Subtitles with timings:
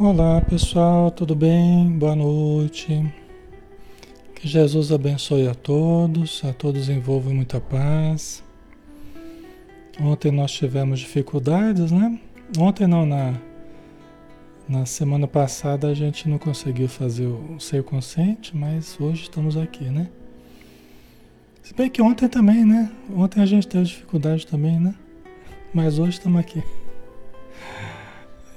[0.00, 1.90] Olá pessoal, tudo bem?
[1.98, 3.12] Boa noite.
[4.32, 8.44] Que Jesus abençoe a todos, a todos envolva muita paz.
[10.00, 12.16] Ontem nós tivemos dificuldades, né?
[12.56, 13.34] Ontem não, na,
[14.68, 19.86] na semana passada a gente não conseguiu fazer o ser consciente, mas hoje estamos aqui,
[19.86, 20.08] né?
[21.60, 22.88] Se bem que ontem também, né?
[23.16, 24.94] Ontem a gente teve dificuldade também, né?
[25.74, 26.62] Mas hoje estamos aqui.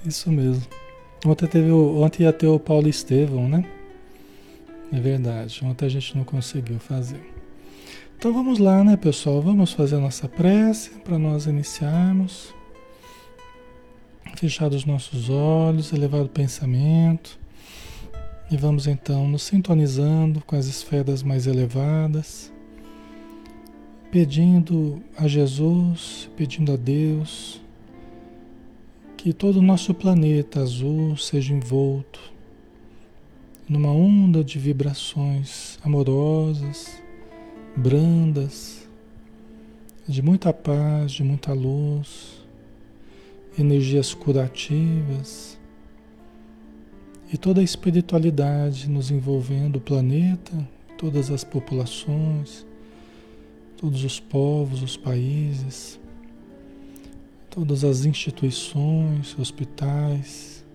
[0.05, 0.80] Isso mesmo.
[1.23, 3.63] Ontem, teve o, ontem ia ter o Paulo Estevão, né?
[4.91, 5.61] É verdade.
[5.63, 7.21] Ontem a gente não conseguiu fazer.
[8.17, 9.39] Então vamos lá, né, pessoal?
[9.39, 12.53] Vamos fazer a nossa prece para nós iniciarmos.
[14.35, 17.39] Fechados os nossos olhos, elevado o pensamento.
[18.49, 22.51] E vamos então nos sintonizando com as esferas mais elevadas,
[24.11, 27.61] pedindo a Jesus, pedindo a Deus
[29.21, 32.19] que todo o nosso planeta azul seja envolto
[33.69, 36.99] numa onda de vibrações amorosas,
[37.77, 38.89] brandas,
[40.07, 42.43] de muita paz, de muita luz,
[43.59, 45.55] energias curativas
[47.31, 50.67] e toda a espiritualidade nos envolvendo o planeta,
[50.97, 52.65] todas as populações,
[53.77, 56.00] todos os povos, os países
[57.51, 60.65] todas as instituições, hospitais,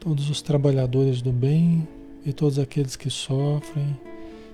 [0.00, 1.86] todos os trabalhadores do bem
[2.24, 3.94] e todos aqueles que sofrem,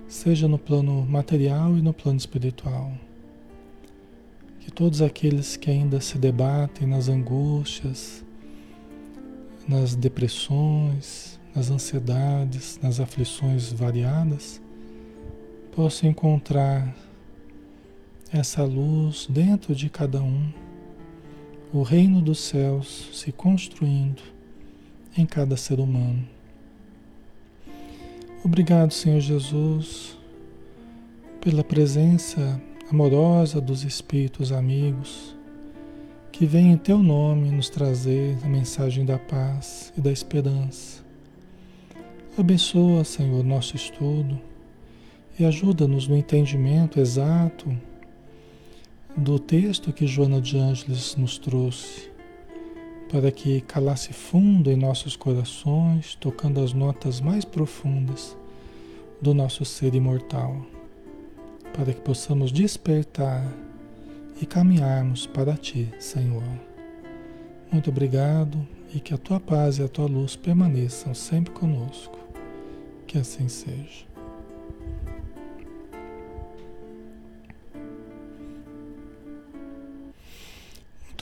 [0.08, 2.92] seja no plano material e no plano espiritual.
[4.58, 8.24] Que todos aqueles que ainda se debatem nas angústias,
[9.68, 14.60] nas depressões, nas ansiedades, nas aflições variadas,
[15.76, 16.92] possam encontrar
[18.32, 20.63] essa luz dentro de cada um
[21.74, 24.22] o reino dos céus se construindo
[25.18, 26.24] em cada ser humano.
[28.44, 30.16] Obrigado, Senhor Jesus,
[31.40, 35.34] pela presença amorosa dos Espíritos amigos
[36.30, 41.02] que vêm em Teu nome nos trazer a mensagem da paz e da esperança.
[42.38, 44.40] Abençoa, Senhor, nosso estudo
[45.36, 47.76] e ajuda-nos no entendimento exato
[49.16, 52.10] do texto que Joana de Ângeles nos trouxe,
[53.08, 58.36] para que calasse fundo em nossos corações, tocando as notas mais profundas
[59.20, 60.66] do nosso ser imortal,
[61.72, 63.46] para que possamos despertar
[64.40, 66.42] e caminharmos para Ti, Senhor.
[67.70, 72.18] Muito obrigado e que a Tua paz e a Tua luz permaneçam sempre conosco.
[73.06, 74.13] Que assim seja.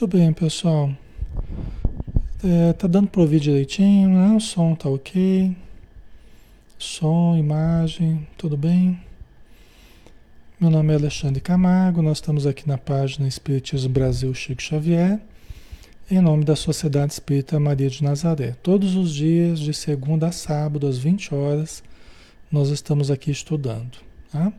[0.03, 0.91] Muito bem, pessoal.
[2.43, 4.35] É, tá dando para ouvir direitinho, né?
[4.35, 5.55] O som tá ok.
[6.77, 8.99] Som, imagem, tudo bem?
[10.59, 15.21] Meu nome é Alexandre Camargo, nós estamos aqui na página Espiritismo Brasil Chico Xavier,
[16.11, 18.57] em nome da Sociedade Espírita Maria de Nazaré.
[18.61, 21.81] Todos os dias, de segunda a sábado, às 20 horas,
[22.51, 23.99] nós estamos aqui estudando.
[24.29, 24.51] Tá?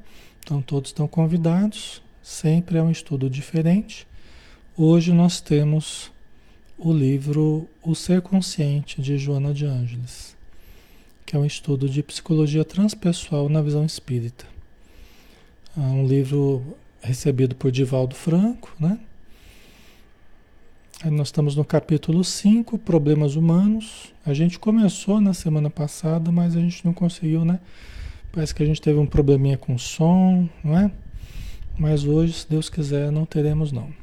[0.42, 4.06] Então todos estão convidados, sempre é um estudo diferente
[4.76, 6.10] Hoje nós temos
[6.76, 10.36] o livro O Ser Consciente de Joana de Ângeles,
[11.24, 14.44] que é um estudo de psicologia transpessoal na visão espírita.
[15.76, 16.60] É um livro
[17.00, 18.98] recebido por Divaldo Franco, né?
[21.04, 24.12] Nós estamos no capítulo 5, Problemas Humanos.
[24.26, 27.60] A gente começou na semana passada, mas a gente não conseguiu, né?
[28.32, 30.90] Parece que a gente teve um probleminha com o som, não é?
[31.78, 34.02] Mas hoje, se Deus quiser, não teremos não.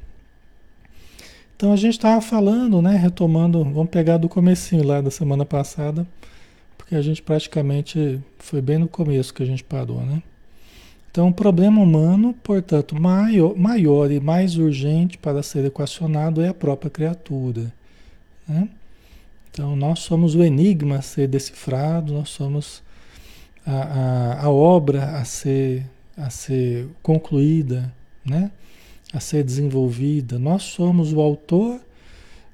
[1.61, 6.07] Então a gente estava falando, né, retomando, vamos pegar do comecinho lá da semana passada,
[6.75, 10.23] porque a gente praticamente foi bem no começo que a gente parou, né?
[11.11, 16.53] Então o problema humano, portanto, maior, maior e mais urgente para ser equacionado é a
[16.53, 17.71] própria criatura,
[18.47, 18.67] né?
[19.51, 22.81] Então nós somos o enigma a ser decifrado, nós somos
[23.63, 25.85] a, a, a obra a ser,
[26.17, 27.93] a ser concluída,
[28.25, 28.49] né?
[29.13, 30.39] A ser desenvolvida.
[30.39, 31.79] Nós somos o autor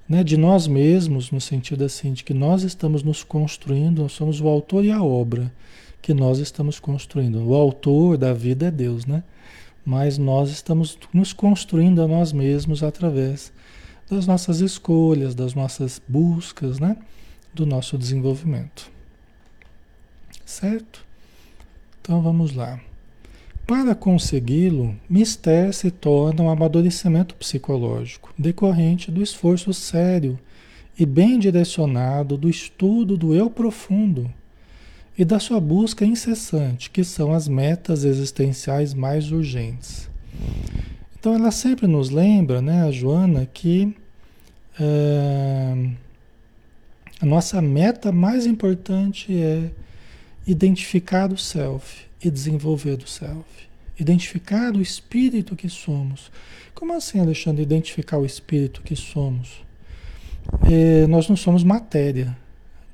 [0.07, 4.39] né, de nós mesmos, no sentido assim, de que nós estamos nos construindo, nós somos
[4.39, 5.51] o autor e a obra
[6.01, 7.45] que nós estamos construindo.
[7.45, 9.24] O autor da vida é Deus, né?
[9.86, 13.51] Mas nós estamos nos construindo a nós mesmos através
[14.10, 16.98] das nossas escolhas, das nossas buscas, né?
[17.53, 18.89] Do nosso desenvolvimento.
[20.45, 21.06] Certo?
[22.01, 22.80] Então vamos lá.
[23.67, 30.39] Para consegui-lo, mister se torna um amadurecimento psicológico, decorrente do esforço sério
[30.97, 34.33] e bem direcionado do estudo do eu profundo
[35.17, 40.09] e da sua busca incessante, que são as metas existenciais mais urgentes.
[41.19, 43.93] Então ela sempre nos lembra, né, a Joana, que
[44.79, 45.89] é,
[47.19, 49.69] a nossa meta mais importante é
[50.47, 53.45] identificar o self e desenvolver o self.
[53.99, 56.31] Identificar o espírito que somos.
[56.73, 59.65] Como assim, Alexandre, identificar o espírito que somos?
[60.69, 62.37] É, nós não somos matéria,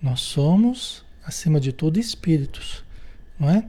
[0.01, 2.83] nós somos, acima de tudo, espíritos,
[3.39, 3.65] não é?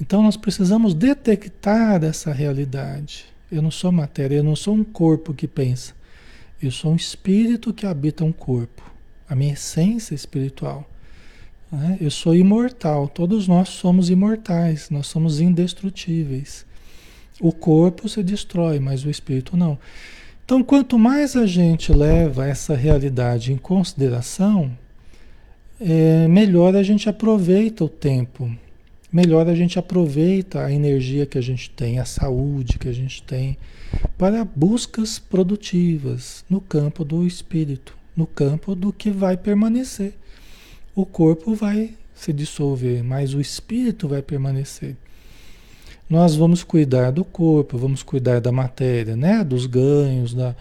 [0.00, 3.26] Então nós precisamos detectar essa realidade.
[3.52, 5.94] Eu não sou matéria, eu não sou um corpo que pensa.
[6.62, 8.82] Eu sou um espírito que habita um corpo,
[9.28, 10.89] a minha essência espiritual.
[11.70, 11.98] Né?
[12.00, 16.66] Eu sou imortal, todos nós somos imortais, nós somos indestrutíveis.
[17.40, 19.78] O corpo se destrói, mas o espírito não.
[20.44, 24.76] Então, quanto mais a gente leva essa realidade em consideração,
[25.80, 28.52] é, melhor a gente aproveita o tempo,
[29.12, 33.22] melhor a gente aproveita a energia que a gente tem, a saúde que a gente
[33.22, 33.56] tem,
[34.18, 40.14] para buscas produtivas no campo do espírito, no campo do que vai permanecer.
[40.94, 44.96] O corpo vai se dissolver, mas o espírito vai permanecer.
[46.08, 49.44] Nós vamos cuidar do corpo, vamos cuidar da matéria, né?
[49.44, 50.56] dos ganhos, da,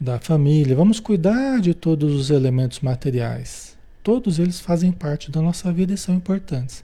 [0.00, 3.76] da família, vamos cuidar de todos os elementos materiais.
[4.02, 6.82] Todos eles fazem parte da nossa vida e são importantes.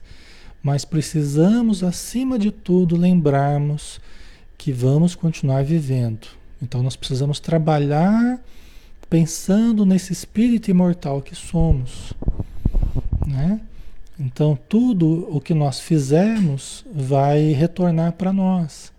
[0.61, 3.99] Mas precisamos, acima de tudo, lembrarmos
[4.57, 6.27] que vamos continuar vivendo.
[6.61, 8.39] Então nós precisamos trabalhar
[9.09, 12.13] pensando nesse espírito imortal que somos.
[13.27, 13.59] Né?
[14.19, 18.91] Então, tudo o que nós fizermos vai retornar para nós.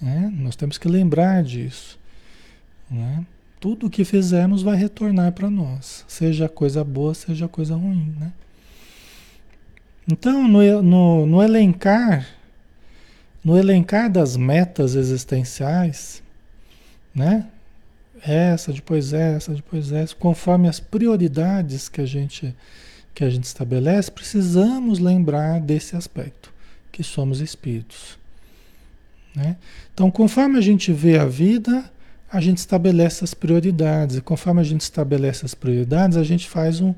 [0.00, 0.32] Né?
[0.34, 1.98] Nós temos que lembrar disso.
[2.90, 3.24] Né?
[3.60, 8.14] Tudo o que fizermos vai retornar para nós, seja coisa boa, seja coisa ruim.
[8.18, 8.32] Né?
[10.10, 12.26] Então, no, no, no elencar,
[13.44, 16.22] no elencar das metas existenciais,
[17.14, 17.46] né?
[18.24, 22.54] Essa, depois essa, depois essa, conforme as prioridades que a gente
[23.14, 26.50] que a gente estabelece, precisamos lembrar desse aspecto,
[26.90, 28.18] que somos espíritos.
[29.34, 29.56] Né?
[29.92, 31.90] Então, conforme a gente vê a vida,
[32.30, 34.16] a gente estabelece as prioridades.
[34.16, 36.94] E conforme a gente estabelece as prioridades, a gente faz, um,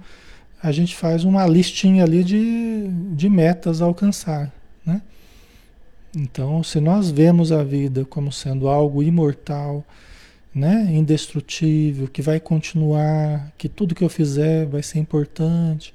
[0.62, 4.52] a gente faz uma listinha ali de, de metas a alcançar.
[4.87, 5.02] Né?
[6.16, 9.85] Então, se nós vemos a vida como sendo algo imortal,
[10.54, 15.92] né, indestrutível, que vai continuar, que tudo que eu fizer vai ser importante,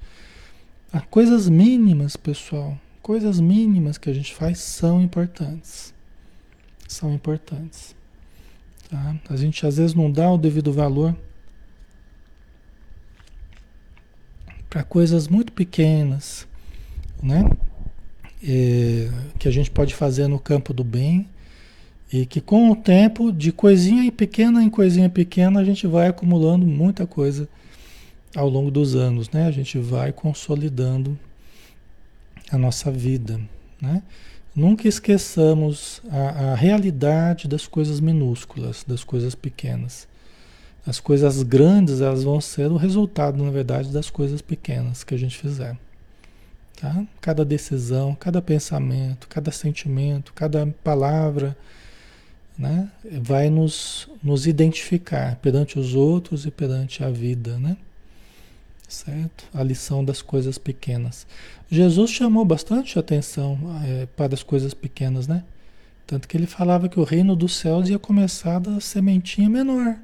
[1.11, 5.93] Coisas mínimas, pessoal, coisas mínimas que a gente faz são importantes.
[6.87, 7.95] São importantes.
[8.89, 9.15] Tá?
[9.29, 11.15] A gente às vezes não dá o devido valor
[14.67, 16.47] para coisas muito pequenas,
[17.21, 17.43] né?
[18.41, 21.29] É, que a gente pode fazer no campo do bem
[22.11, 26.07] e que com o tempo, de coisinha em pequena em coisinha pequena, a gente vai
[26.07, 27.47] acumulando muita coisa
[28.35, 29.45] ao longo dos anos, né?
[29.45, 31.17] A gente vai consolidando
[32.51, 33.39] a nossa vida,
[33.81, 34.01] né?
[34.55, 40.07] Nunca esqueçamos a, a realidade das coisas minúsculas, das coisas pequenas.
[40.85, 45.17] As coisas grandes, elas vão ser o resultado, na verdade, das coisas pequenas que a
[45.17, 45.77] gente fizer.
[46.81, 47.05] Tá?
[47.21, 51.55] Cada decisão, cada pensamento, cada sentimento, cada palavra,
[52.59, 52.91] né?
[53.21, 57.77] vai nos, nos identificar perante os outros e perante a vida, né?
[58.85, 59.45] certo?
[59.53, 61.25] A lição das coisas pequenas.
[61.71, 65.43] Jesus chamou bastante atenção é, para as coisas pequenas, né?
[66.05, 69.95] Tanto que ele falava que o reino dos céus ia começar da sementinha menor,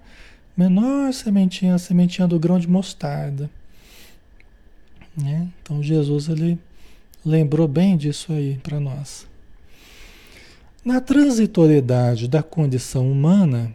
[0.55, 3.49] menor sementinha, a sementinha do grão de mostarda.
[5.17, 5.47] Né?
[5.63, 6.59] Então Jesus ele
[7.25, 9.25] lembrou bem disso aí para nós.
[10.85, 13.73] Na transitoriedade da condição humana,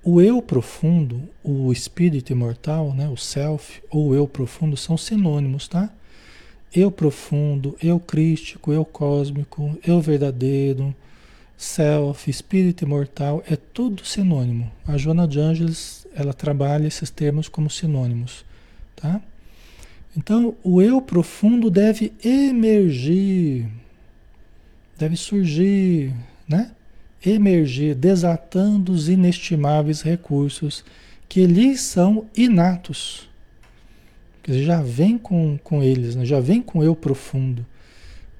[0.00, 5.66] o eu profundo, o espírito imortal, né, o self ou o eu profundo são sinônimos,
[5.66, 5.90] tá?
[6.72, 10.94] Eu profundo, eu crístico, eu cósmico, eu verdadeiro,
[11.56, 14.70] self, espírito imortal, é tudo sinônimo.
[14.86, 18.44] A Joana de Angeles, ela trabalha esses termos como sinônimos,
[18.94, 19.20] tá?
[20.16, 23.66] Então, o eu profundo deve emergir,
[24.96, 26.14] deve surgir,
[26.48, 26.70] né?
[27.24, 30.84] emergir desatando os inestimáveis recursos
[31.28, 33.28] que lhes são inatos.
[34.42, 36.24] Que já vem com, com eles, né?
[36.24, 37.66] já vem com eu profundo.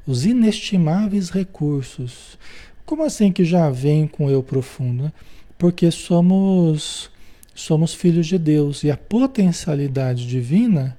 [0.07, 2.39] Os inestimáveis recursos.
[2.85, 5.05] Como assim que já vem com eu profundo?
[5.05, 5.13] Né?
[5.59, 7.11] Porque somos
[7.55, 10.97] somos filhos de Deus e a potencialidade divina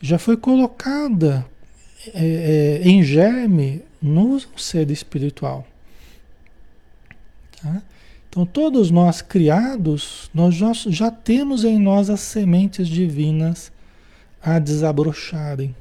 [0.00, 1.46] já foi colocada
[2.14, 5.66] é, é, em germe no ser espiritual.
[7.66, 7.82] Tá?
[8.28, 13.72] Então, todos nós criados, nós já, já temos em nós as sementes divinas
[14.42, 15.74] a desabrocharem.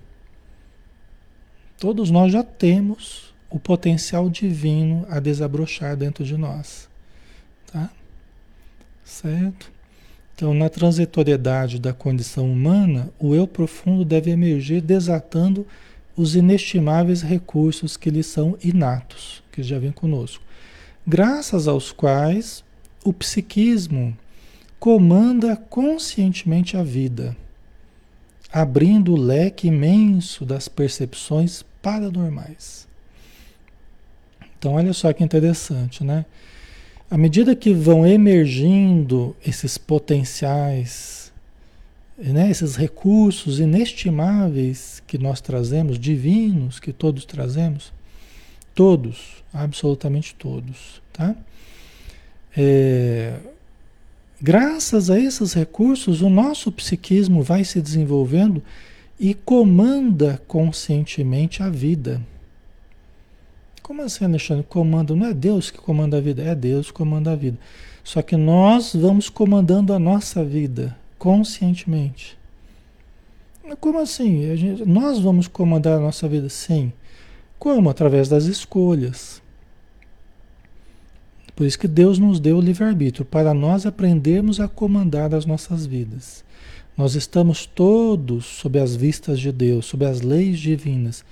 [1.78, 6.88] Todos nós já temos o potencial divino a desabrochar dentro de nós.
[7.72, 7.90] Tá?
[9.04, 9.72] Certo?
[10.34, 15.68] Então, na transitoriedade da condição humana, o eu profundo deve emergir desatando
[16.16, 20.45] os inestimáveis recursos que lhe são inatos, que já vem conosco
[21.08, 22.64] graças aos quais
[23.04, 24.18] o psiquismo
[24.80, 27.36] comanda conscientemente a vida,
[28.52, 32.88] abrindo o leque imenso das percepções paranormais.
[34.58, 36.26] Então, olha só que interessante, né?
[37.10, 41.32] À medida que vão emergindo esses potenciais,
[42.18, 47.94] né, esses recursos inestimáveis que nós trazemos, divinos que todos trazemos,
[48.74, 51.36] todos, absolutamente todos, tá?
[52.56, 53.38] É,
[54.42, 58.62] graças a esses recursos, o nosso psiquismo vai se desenvolvendo
[59.20, 62.22] e comanda conscientemente a vida.
[63.82, 64.66] Como assim, Alexandre?
[64.68, 65.16] Comanda?
[65.16, 67.58] Não é Deus que comanda a vida, é Deus que comanda a vida.
[68.04, 72.38] Só que nós vamos comandando a nossa vida conscientemente.
[73.80, 74.56] Como assim?
[74.56, 76.50] Gente, nós vamos comandar a nossa vida?
[76.50, 76.92] Sim.
[77.58, 77.90] Como?
[77.90, 79.42] Através das escolhas.
[81.56, 85.86] Por isso que Deus nos deu o livre-arbítrio, para nós aprendermos a comandar as nossas
[85.86, 86.44] vidas.
[86.98, 91.24] Nós estamos todos sob as vistas de Deus, sob as leis divinas.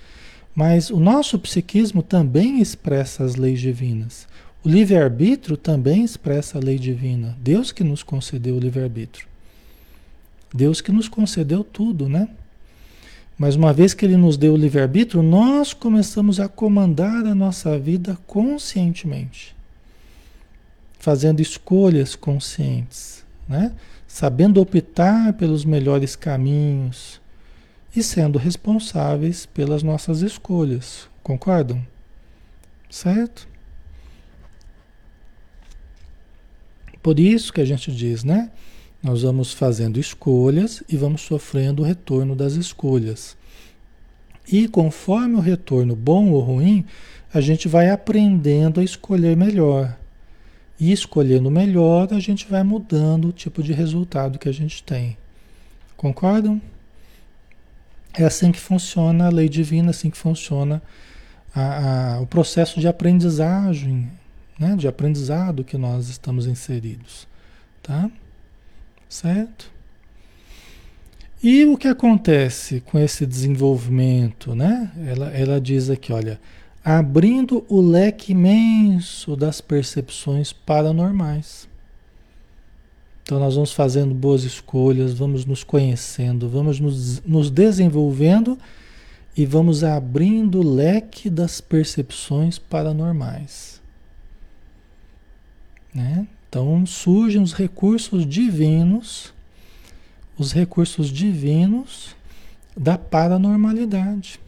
[0.54, 4.26] Mas o nosso psiquismo também expressa as leis divinas.
[4.64, 7.36] O livre-arbítrio também expressa a lei divina.
[7.42, 9.26] Deus que nos concedeu o livre-arbítrio.
[10.54, 12.28] Deus que nos concedeu tudo, né?
[13.36, 17.78] Mas uma vez que ele nos deu o livre-arbítrio, nós começamos a comandar a nossa
[17.78, 19.54] vida conscientemente
[21.04, 23.74] fazendo escolhas conscientes, né?
[24.06, 27.20] sabendo optar pelos melhores caminhos
[27.94, 31.06] e sendo responsáveis pelas nossas escolhas.
[31.22, 31.86] Concordam?
[32.88, 33.46] Certo?
[37.02, 38.50] Por isso que a gente diz, né?
[39.02, 43.36] Nós vamos fazendo escolhas e vamos sofrendo o retorno das escolhas.
[44.50, 46.86] E conforme o retorno bom ou ruim,
[47.32, 49.98] a gente vai aprendendo a escolher melhor.
[50.78, 55.16] E escolhendo melhor, a gente vai mudando o tipo de resultado que a gente tem.
[55.96, 56.60] Concordam?
[58.12, 60.82] É assim que funciona a lei divina, assim que funciona
[61.54, 64.10] a, a, o processo de aprendizagem,
[64.58, 64.76] né?
[64.76, 67.26] de aprendizado que nós estamos inseridos.
[67.82, 68.10] Tá?
[69.08, 69.72] Certo?
[71.42, 74.90] E o que acontece com esse desenvolvimento, né?
[75.06, 76.40] Ela, ela diz aqui, olha,
[76.84, 81.66] abrindo o leque imenso das percepções paranormais.
[83.22, 88.58] Então, nós vamos fazendo boas escolhas, vamos nos conhecendo, vamos nos, nos desenvolvendo
[89.34, 93.80] e vamos abrindo o leque das percepções paranormais.
[95.94, 96.26] Né?
[96.50, 99.32] Então, surgem os recursos divinos,
[100.36, 102.14] os recursos divinos
[102.76, 104.38] da paranormalidade.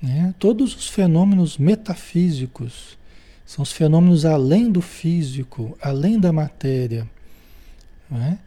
[0.00, 0.34] Né?
[0.38, 2.98] Todos os fenômenos metafísicos
[3.44, 7.08] são os fenômenos além do físico, além da matéria,
[8.10, 8.38] né?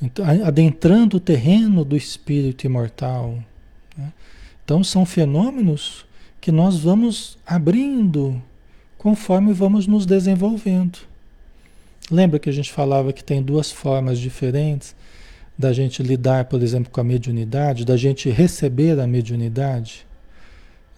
[0.00, 3.38] então, adentrando o terreno do espírito imortal.
[3.96, 4.12] Né?
[4.64, 6.06] Então, são fenômenos
[6.40, 8.40] que nós vamos abrindo
[8.96, 10.98] conforme vamos nos desenvolvendo.
[12.10, 14.96] Lembra que a gente falava que tem duas formas diferentes
[15.58, 20.07] da gente lidar, por exemplo, com a mediunidade, da gente receber a mediunidade?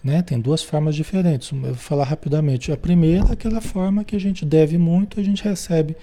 [0.03, 0.21] Né?
[0.21, 1.51] Tem duas formas diferentes.
[1.51, 2.71] Eu vou falar rapidamente.
[2.71, 5.95] A primeira, aquela forma que a gente deve muito, a gente recebe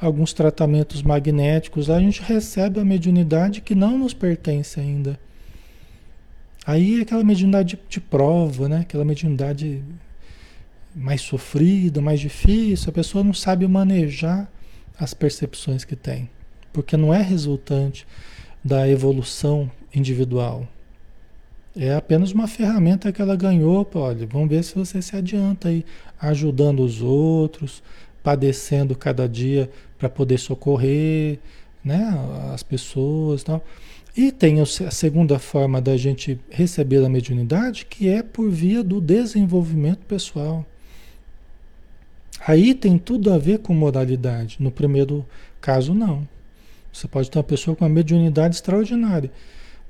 [0.00, 5.18] alguns tratamentos magnéticos, a gente recebe a mediunidade que não nos pertence ainda.
[6.66, 8.80] Aí é aquela mediunidade de, de prova, né?
[8.80, 9.82] aquela mediunidade
[10.94, 14.50] mais sofrida, mais difícil, a pessoa não sabe manejar
[14.98, 16.28] as percepções que tem,
[16.72, 18.06] porque não é resultante
[18.64, 20.66] da evolução individual.
[21.74, 25.84] É apenas uma ferramenta que ela ganhou, olha, vamos ver se você se adianta aí,
[26.20, 27.82] ajudando os outros,
[28.22, 31.38] padecendo cada dia para poder socorrer,
[31.82, 32.14] né,
[32.52, 33.64] as pessoas, tal.
[34.14, 39.00] E tem a segunda forma da gente receber a mediunidade, que é por via do
[39.00, 40.66] desenvolvimento pessoal.
[42.46, 44.56] Aí tem tudo a ver com moralidade.
[44.60, 45.24] No primeiro
[45.60, 46.28] caso, não.
[46.92, 49.30] Você pode ter uma pessoa com uma mediunidade extraordinária,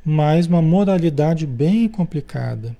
[0.05, 2.77] mas uma moralidade bem complicada.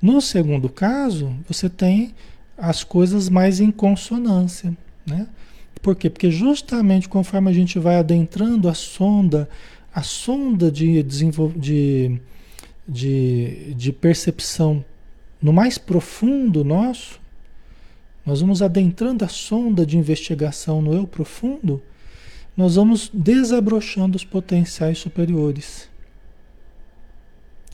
[0.00, 2.14] No segundo caso, você tem
[2.56, 5.26] as coisas mais em consonância, né?
[5.82, 6.10] Por quê?
[6.10, 9.48] Porque justamente conforme a gente vai adentrando a sonda,
[9.94, 12.20] a sonda de, de,
[12.86, 14.84] de, de percepção
[15.40, 17.18] no mais profundo nosso,
[18.26, 21.82] nós vamos adentrando a sonda de investigação no eu profundo,
[22.54, 25.89] nós vamos desabrochando os potenciais superiores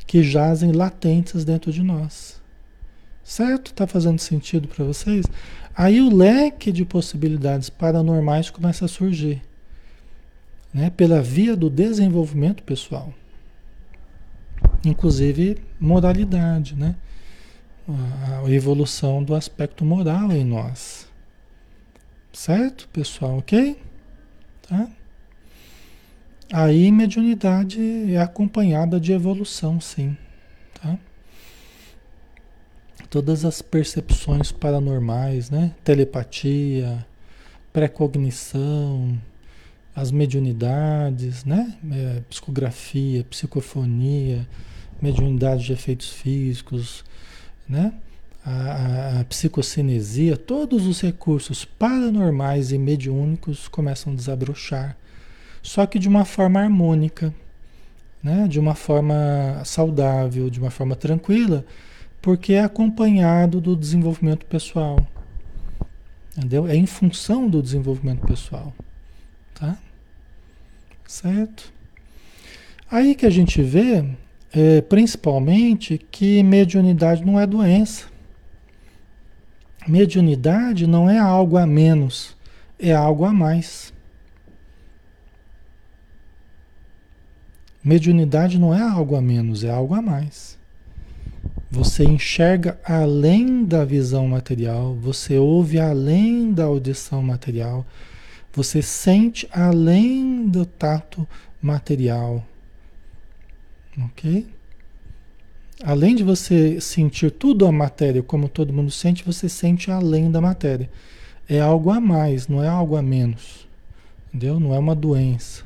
[0.07, 2.41] que jazem latentes dentro de nós.
[3.25, 3.73] Certo?
[3.73, 5.27] Está fazendo sentido para vocês?
[5.75, 9.43] Aí o leque de possibilidades paranormais começa a surgir,
[10.73, 10.91] né?
[10.91, 13.13] Pela via do desenvolvimento pessoal,
[14.85, 16.95] inclusive moralidade, né?
[17.89, 21.07] A evolução do aspecto moral em nós,
[22.33, 23.39] certo, pessoal?
[23.39, 23.77] Ok?
[24.69, 24.89] Tá?
[26.53, 30.17] Aí mediunidade é acompanhada de evolução, sim.
[30.75, 30.97] Tá?
[33.11, 35.75] Todas as percepções paranormais, né?
[35.83, 37.05] Telepatia,
[37.73, 39.21] precognição,
[39.95, 41.77] as mediunidades, né?
[41.91, 44.47] É, psicografia, psicofonia,
[45.03, 47.05] mediunidade de efeitos físicos,
[47.69, 47.93] né?
[48.45, 54.97] A, a, a psicocinesia, todos os recursos paranormais e mediúnicos começam a desabrochar
[55.67, 57.35] só que de uma forma harmônica,
[58.23, 58.47] né?
[58.47, 61.67] de uma forma saudável, de uma forma tranquila,
[62.23, 64.97] porque é acompanhado do desenvolvimento pessoal.
[66.37, 66.69] Entendeu?
[66.69, 68.73] É em função do desenvolvimento pessoal.
[69.55, 69.77] Tá?
[71.05, 71.73] Certo?
[72.89, 74.09] Aí que a gente vê,
[74.53, 78.07] é, principalmente, que mediunidade não é doença.
[79.85, 82.37] Mediunidade não é algo a menos,
[82.79, 83.96] é algo a mais.
[87.87, 90.59] Mediunidade não é algo a menos, é algo a mais.
[91.71, 97.87] Você enxerga além da visão material, você ouve além da audição material,
[98.53, 101.29] você sente além do tato
[101.63, 102.45] material.
[103.97, 104.49] Ok?
[105.85, 110.41] Além de você sentir tudo a matéria, como todo mundo sente, você sente além da
[110.41, 110.91] matéria.
[111.49, 113.69] É algo a mais, não é algo a menos.
[114.27, 114.59] Entendeu?
[114.59, 115.63] Não é uma doença.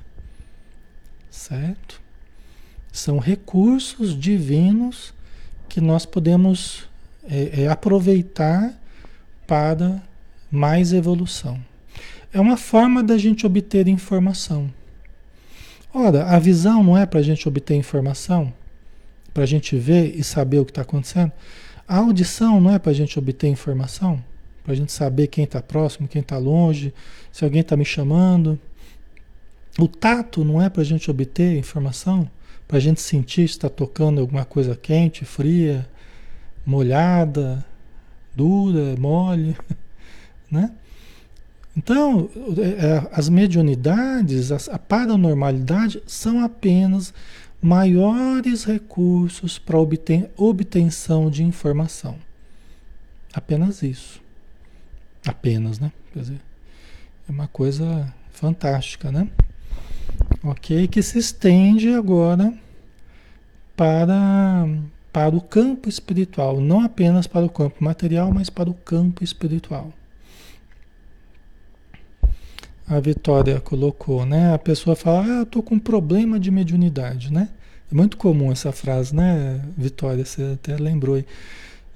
[1.31, 2.10] Certo?
[2.93, 5.15] São recursos divinos
[5.69, 6.89] que nós podemos
[7.25, 8.75] é, é, aproveitar
[9.47, 10.03] para
[10.51, 11.61] mais evolução.
[12.33, 14.73] É uma forma da gente obter informação.
[15.93, 18.53] Ora, a visão não é para a gente obter informação,
[19.35, 21.33] para a gente ver e saber o que está acontecendo.
[21.87, 24.23] A audição não é para a gente obter informação,
[24.63, 26.95] para a gente saber quem está próximo, quem está longe,
[27.33, 28.59] se alguém está me chamando.
[29.79, 32.31] O tato não é para a gente obter informação,
[32.71, 35.89] para a gente sentir se está tocando alguma coisa quente, fria,
[36.65, 37.67] molhada,
[38.33, 39.57] dura, mole,
[40.49, 40.71] né?
[41.77, 47.13] Então, é, é, as mediunidades, a paranormalidade são apenas
[47.61, 52.19] maiores recursos para obten obtenção de informação.
[53.35, 54.23] Apenas isso.
[55.27, 55.91] Apenas, né?
[56.13, 56.41] Quer dizer,
[57.29, 59.29] é uma coisa fantástica, né?
[60.43, 60.89] Ok?
[60.89, 62.53] Que se estende agora
[63.77, 64.69] para,
[65.13, 69.93] para o campo espiritual, não apenas para o campo material, mas para o campo espiritual.
[72.87, 74.53] A Vitória colocou, né?
[74.53, 77.49] A pessoa fala, ah, eu tô com problema de mediunidade, né?
[77.91, 80.25] É muito comum essa frase, né, Vitória?
[80.25, 81.25] Você até lembrou aí.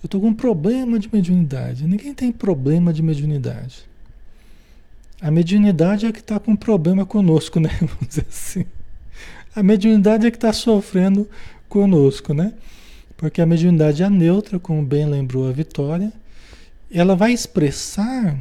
[0.02, 1.86] Eu tô com problema de mediunidade.
[1.86, 3.86] Ninguém tem problema de mediunidade.
[5.20, 7.70] A mediunidade é que está com problema conosco, né?
[7.80, 8.64] Vamos dizer assim.
[9.54, 11.28] A mediunidade é que está sofrendo
[11.68, 12.52] conosco, né?
[13.16, 16.12] Porque a mediunidade é neutra, como bem lembrou a Vitória.
[16.90, 18.38] Ela vai expressar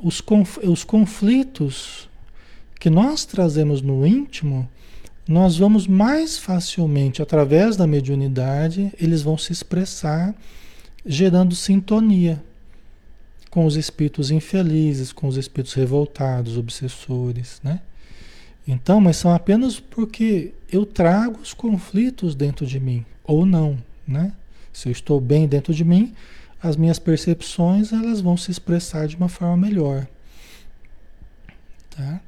[0.00, 2.08] os, conf os conflitos
[2.78, 4.66] que nós trazemos no íntimo,
[5.28, 10.34] nós vamos mais facilmente, através da mediunidade, eles vão se expressar
[11.04, 12.42] gerando sintonia
[13.50, 17.80] com os espíritos infelizes, com os espíritos revoltados, obsessores, né?
[18.66, 24.32] Então, mas são apenas porque eu trago os conflitos dentro de mim, ou não, né?
[24.72, 26.14] Se eu estou bem dentro de mim,
[26.62, 30.06] as minhas percepções elas vão se expressar de uma forma melhor,
[31.90, 32.20] tá?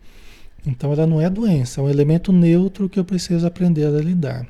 [0.67, 4.47] Então ela não é doença, é um elemento neutro que eu preciso aprender a lidar.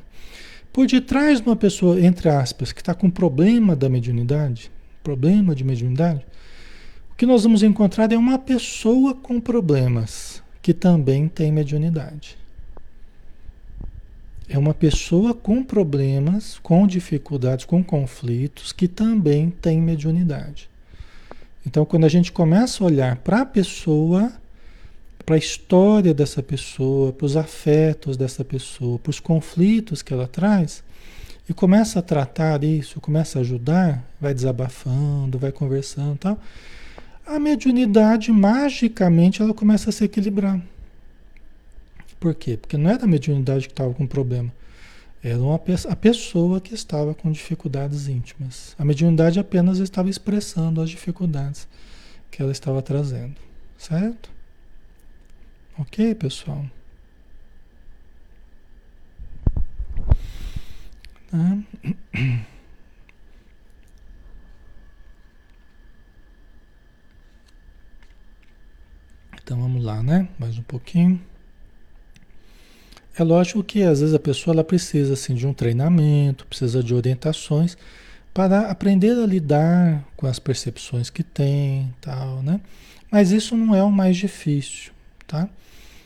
[0.72, 4.70] Por detrás de uma pessoa, entre aspas, que está com problema da mediunidade,
[5.02, 6.24] problema de mediunidade,
[7.22, 12.36] que nós vamos encontrar é uma pessoa com problemas que também tem mediunidade.
[14.48, 20.68] É uma pessoa com problemas, com dificuldades, com conflitos, que também tem mediunidade.
[21.64, 24.32] Então, quando a gente começa a olhar para a pessoa,
[25.24, 30.26] para a história dessa pessoa, para os afetos dessa pessoa, para os conflitos que ela
[30.26, 30.82] traz,
[31.48, 36.36] e começa a tratar isso, começa a ajudar, vai desabafando, vai conversando, tal,
[37.26, 40.60] a mediunidade magicamente ela começa a se equilibrar.
[42.18, 42.56] Por quê?
[42.56, 44.52] Porque não era a mediunidade que estava com problema.
[45.22, 48.74] Era uma, a pessoa que estava com dificuldades íntimas.
[48.78, 51.68] A mediunidade apenas estava expressando as dificuldades
[52.30, 53.36] que ela estava trazendo.
[53.78, 54.30] Certo?
[55.78, 56.64] Ok, pessoal?
[61.30, 61.58] Tá?
[69.42, 70.28] Então vamos lá, né?
[70.38, 71.20] Mais um pouquinho.
[73.18, 76.94] É lógico que às vezes a pessoa ela precisa assim, de um treinamento, precisa de
[76.94, 77.76] orientações
[78.32, 82.60] para aprender a lidar com as percepções que tem, tal, né?
[83.10, 84.92] Mas isso não é o mais difícil,
[85.26, 85.48] tá?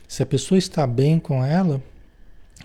[0.07, 1.81] Se a pessoa está bem com ela,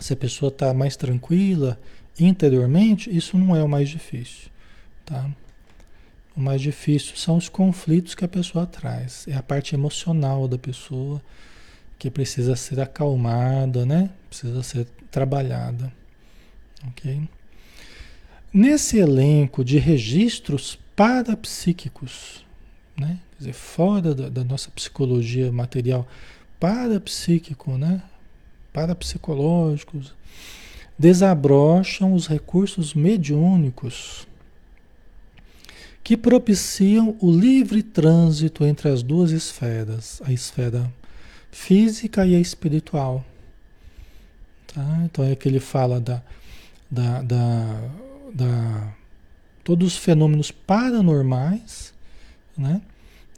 [0.00, 1.78] se a pessoa está mais tranquila
[2.18, 4.50] interiormente, isso não é o mais difícil,
[5.06, 5.30] tá?
[6.34, 10.56] O mais difícil são os conflitos que a pessoa traz, é a parte emocional da
[10.56, 11.20] pessoa
[11.98, 14.10] que precisa ser acalmada, né?
[14.28, 15.92] Precisa ser trabalhada.
[16.88, 17.22] Ok?
[18.52, 22.44] Nesse elenco de registros parapsíquicos,
[22.96, 23.20] né?
[23.32, 26.06] Quer dizer, fora da, da nossa psicologia material,
[26.58, 28.02] parapsíquico, né?
[28.72, 30.14] Parapsicológicos,
[30.98, 34.26] desabrocham os recursos mediúnicos
[36.02, 40.92] que propiciam o livre trânsito entre as duas esferas, a esfera
[41.50, 43.24] física e a espiritual.
[44.66, 45.02] Tá?
[45.04, 46.22] Então é que ele fala da,
[46.90, 47.80] da, da,
[48.34, 48.94] da
[49.62, 51.94] todos os fenômenos paranormais,
[52.56, 52.82] né?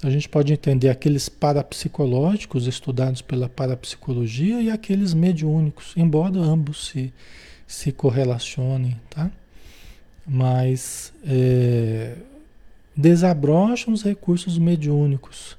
[0.03, 7.13] A gente pode entender aqueles parapsicológicos estudados pela parapsicologia e aqueles mediúnicos, embora ambos se,
[7.67, 9.31] se correlacionem, tá?
[10.27, 12.17] Mas é,
[12.97, 15.57] desabrocham os recursos mediúnicos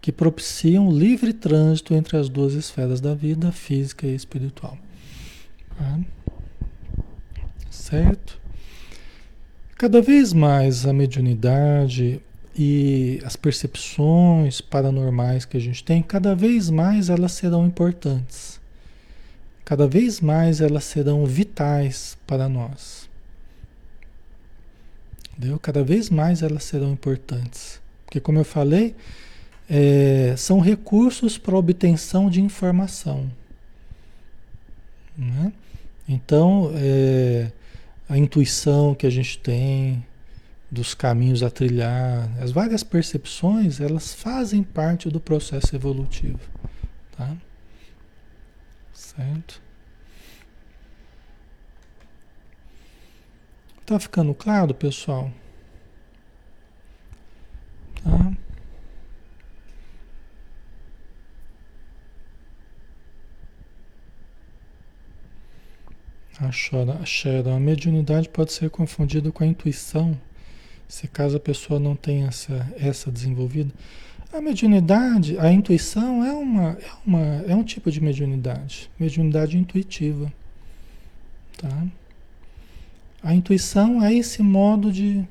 [0.00, 4.76] que propiciam o livre trânsito entre as duas esferas da vida, física e espiritual.
[5.78, 6.00] Tá?
[7.70, 8.40] Certo?
[9.78, 12.20] Cada vez mais a mediunidade
[12.56, 18.60] e as percepções paranormais que a gente tem, cada vez mais elas serão importantes.
[19.64, 23.01] Cada vez mais elas serão vitais para nós.
[25.36, 25.58] Entendeu?
[25.58, 27.80] Cada vez mais elas serão importantes.
[28.04, 28.94] Porque, como eu falei,
[29.68, 33.30] é, são recursos para obtenção de informação.
[35.16, 35.52] Né?
[36.06, 37.50] Então, é,
[38.08, 40.04] a intuição que a gente tem
[40.70, 46.40] dos caminhos a trilhar, as várias percepções, elas fazem parte do processo evolutivo.
[47.16, 47.34] Tá?
[48.92, 49.61] Certo?
[53.92, 55.30] Tá ficando claro, pessoal?
[58.02, 58.32] Tá?
[66.40, 70.18] A, chora, a, a mediunidade pode ser confundida com a intuição,
[70.88, 73.74] se caso a pessoa não tenha essa, essa desenvolvida.
[74.32, 80.32] A mediunidade, a intuição é, uma, é, uma, é um tipo de mediunidade, mediunidade intuitiva.
[81.58, 81.86] Tá?
[83.22, 85.24] A intuição é esse modo de,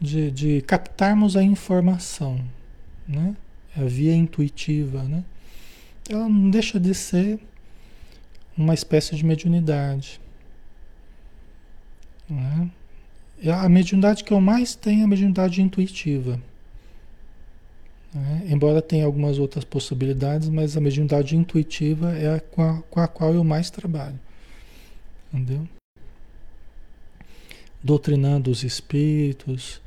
[0.00, 2.44] de, de captarmos a informação,
[3.06, 3.36] né?
[3.76, 5.22] A via intuitiva, né?
[6.08, 7.38] Ela não deixa de ser
[8.56, 10.20] uma espécie de mediunidade.
[12.28, 12.70] Né?
[13.54, 16.40] A mediunidade que eu mais tenho é a mediunidade intuitiva.
[18.12, 18.46] Né?
[18.48, 23.06] Embora tenha algumas outras possibilidades, mas a mediunidade intuitiva é a com, a com a
[23.06, 24.18] qual eu mais trabalho.
[25.32, 25.68] Entendeu?
[27.88, 29.80] Doutrinando os espíritos,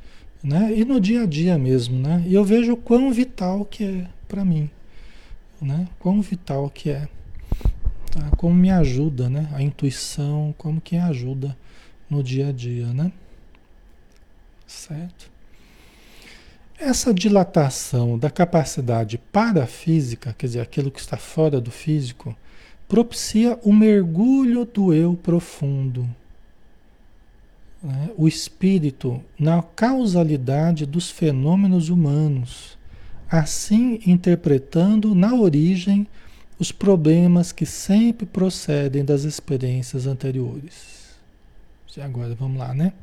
[0.44, 0.74] né?
[0.76, 2.24] E no dia a dia mesmo, né?
[2.26, 4.72] E eu vejo o quão vital que é para mim,
[5.62, 5.88] né?
[6.00, 7.08] Quão vital que é.
[8.10, 8.32] Tá?
[8.38, 9.48] Como me ajuda, né?
[9.54, 11.56] A intuição, como que ajuda
[12.10, 13.12] no dia a dia, né?
[14.66, 15.30] Certo?
[16.80, 22.36] Essa dilatação da capacidade parafísica, quer dizer, aquilo que está fora do físico,
[22.88, 26.10] propicia o mergulho do eu profundo.
[27.82, 28.12] Né?
[28.18, 32.78] O espírito na causalidade dos fenômenos humanos
[33.32, 36.06] assim interpretando na origem
[36.60, 41.16] os problemas que sempre procedem das experiências anteriores.
[42.00, 42.94] Agora vamos lá, né?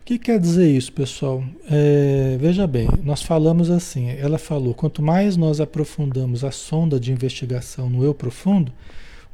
[0.00, 1.42] O que quer dizer isso, pessoal?
[1.68, 7.10] É, veja bem, nós falamos assim, ela falou, quanto mais nós aprofundamos a sonda de
[7.10, 8.72] investigação no eu profundo,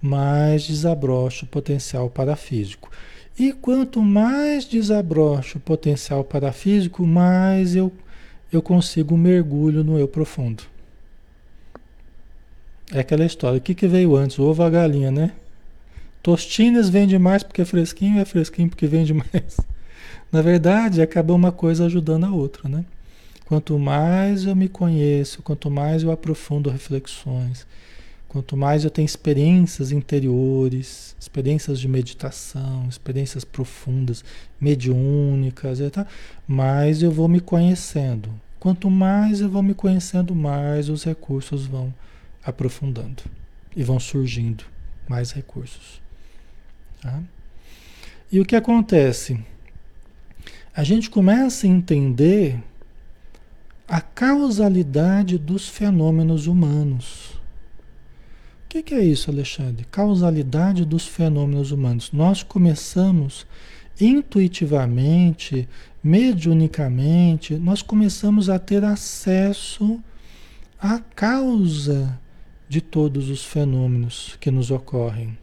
[0.00, 2.90] mais desabrocha o potencial parafísico.
[3.38, 7.92] E quanto mais desabrocha o potencial parafísico, mais eu,
[8.52, 10.62] eu consigo um mergulho no eu profundo.
[12.92, 13.58] É aquela história.
[13.58, 14.38] O que, que veio antes?
[14.38, 15.32] O ovo a galinha, né?
[16.22, 19.58] Tostines vende mais porque é fresquinho, é fresquinho porque vende mais.
[20.30, 22.84] Na verdade, acaba uma coisa ajudando a outra, né?
[23.46, 27.66] Quanto mais eu me conheço, quanto mais eu aprofundo reflexões,
[28.32, 34.24] quanto mais eu tenho experiências interiores, experiências de meditação, experiências profundas,
[34.58, 35.80] mediúnicas,
[36.48, 38.30] mais eu vou me conhecendo.
[38.58, 41.92] Quanto mais eu vou me conhecendo, mais os recursos vão
[42.42, 43.22] aprofundando
[43.76, 44.64] e vão surgindo
[45.06, 46.00] mais recursos.
[47.02, 47.22] Tá?
[48.30, 49.38] E o que acontece?
[50.74, 52.58] A gente começa a entender
[53.86, 57.31] a causalidade dos fenômenos humanos.
[58.72, 59.84] Que, que é isso, Alexandre?
[59.90, 62.10] Causalidade dos fenômenos humanos.
[62.10, 63.46] Nós começamos
[64.00, 65.68] intuitivamente,
[66.02, 70.02] mediunicamente, nós começamos a ter acesso
[70.80, 72.18] à causa
[72.66, 75.36] de todos os fenômenos que nos ocorrem.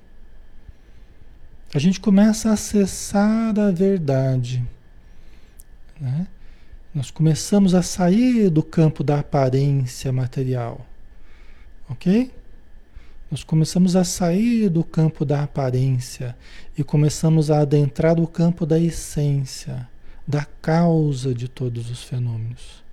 [1.72, 4.66] A gente começa a acessar a verdade.
[6.02, 6.26] Né?
[6.96, 10.84] Nós começamos a sair do campo da aparência material.
[11.88, 12.39] Ok?
[13.32, 16.36] Nós começamos a sair do campo da aparência
[16.76, 19.88] e começamos a adentrar o campo da essência,
[20.28, 22.84] da causa de todos os fenômenos.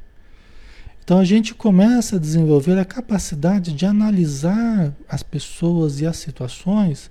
[1.03, 7.11] Então a gente começa a desenvolver a capacidade de analisar as pessoas e as situações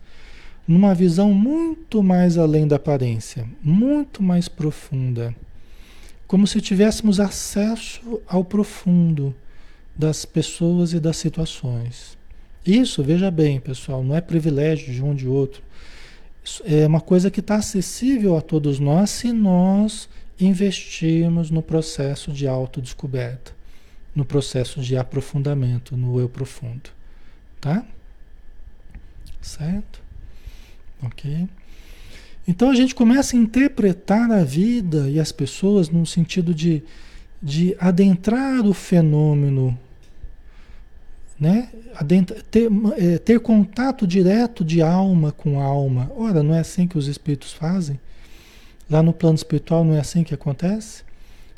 [0.67, 5.35] numa visão muito mais além da aparência, muito mais profunda.
[6.27, 9.33] Como se tivéssemos acesso ao profundo
[9.95, 12.14] das pessoas e das situações.
[12.65, 15.61] Isso, veja bem, pessoal, não é privilégio de um de outro.
[16.63, 22.47] é uma coisa que está acessível a todos nós se nós investirmos no processo de
[22.47, 23.55] autodescoberta
[24.15, 26.89] no processo de aprofundamento no eu profundo,
[27.59, 27.85] tá?
[29.41, 30.01] Certo?
[31.03, 31.47] Ok?
[32.47, 36.81] Então a gente começa a interpretar a vida e as pessoas no sentido de,
[37.43, 39.77] de adentrar o fenômeno,
[41.39, 41.69] né?
[41.93, 46.11] Adentra, ter, é, ter contato direto de alma com alma.
[46.15, 47.99] Ora, não é assim que os espíritos fazem?
[48.89, 51.03] Lá no plano espiritual não é assim que acontece?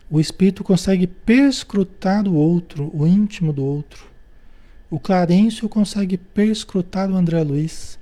[0.10, 4.06] O espírito consegue perscrutar o outro, o íntimo do outro.
[4.90, 8.00] O Clarencio consegue perscrutar o André Luiz.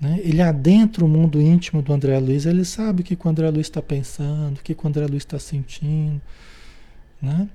[0.00, 0.18] Né?
[0.24, 3.66] Ele adentra o mundo íntimo do André Luiz, ele sabe o que o André Luiz
[3.66, 6.20] está pensando, o que o André Luiz está sentindo.
[7.22, 7.48] Né?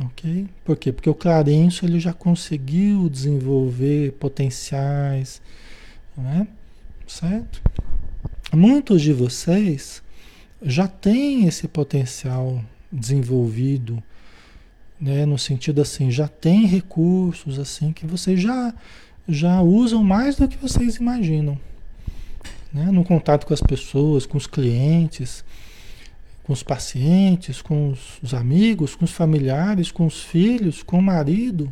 [0.00, 0.46] Ok?
[0.64, 0.92] Por quê?
[0.92, 5.42] Porque o Clarencio ele já conseguiu desenvolver potenciais.
[6.16, 6.46] Né?
[7.06, 7.62] Certo?
[8.52, 10.02] Muitos de vocês
[10.62, 14.02] já tem esse potencial desenvolvido,
[15.00, 18.74] né, no sentido assim, já tem recursos assim que vocês já
[19.28, 21.60] já usam mais do que vocês imaginam,
[22.72, 25.44] né, no contato com as pessoas, com os clientes,
[26.48, 31.02] com os pacientes, com os, os amigos, com os familiares, com os filhos, com o
[31.02, 31.70] marido,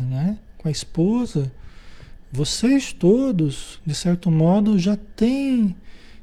[0.00, 1.50] né, com a esposa,
[2.30, 5.74] vocês todos, de certo modo, já têm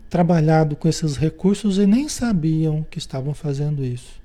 [0.09, 4.21] trabalhado com esses recursos e nem sabiam que estavam fazendo isso.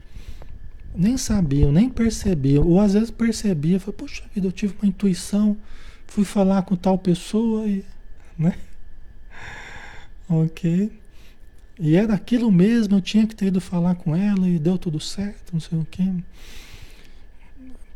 [0.94, 2.64] Nem sabiam, nem percebiam.
[2.64, 5.57] Ou às vezes percebia, falei, poxa vida, eu tive uma intuição,
[6.07, 7.85] fui falar com tal pessoa e.
[8.38, 8.55] Né?
[10.29, 11.02] Ok.
[11.85, 15.01] E era aquilo mesmo, eu tinha que ter ido falar com ela e deu tudo
[15.01, 16.09] certo, não sei o quê.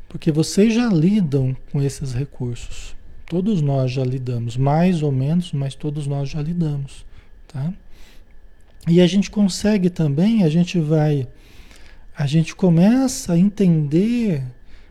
[0.09, 2.97] Porque vocês já lidam com esses recursos.
[3.27, 7.07] Todos nós já lidamos, mais ou menos, mas todos nós já lidamos.
[7.47, 7.73] Tá?
[8.89, 11.29] E a gente consegue também, a gente vai,
[12.19, 14.43] a gente começa a entender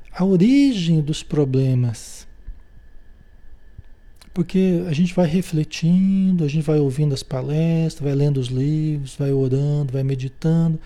[0.10, 2.15] a origem dos problemas.
[4.36, 9.16] Porque a gente vai refletindo, a gente vai ouvindo as palestras, vai lendo os livros,
[9.16, 10.78] vai orando, vai meditando,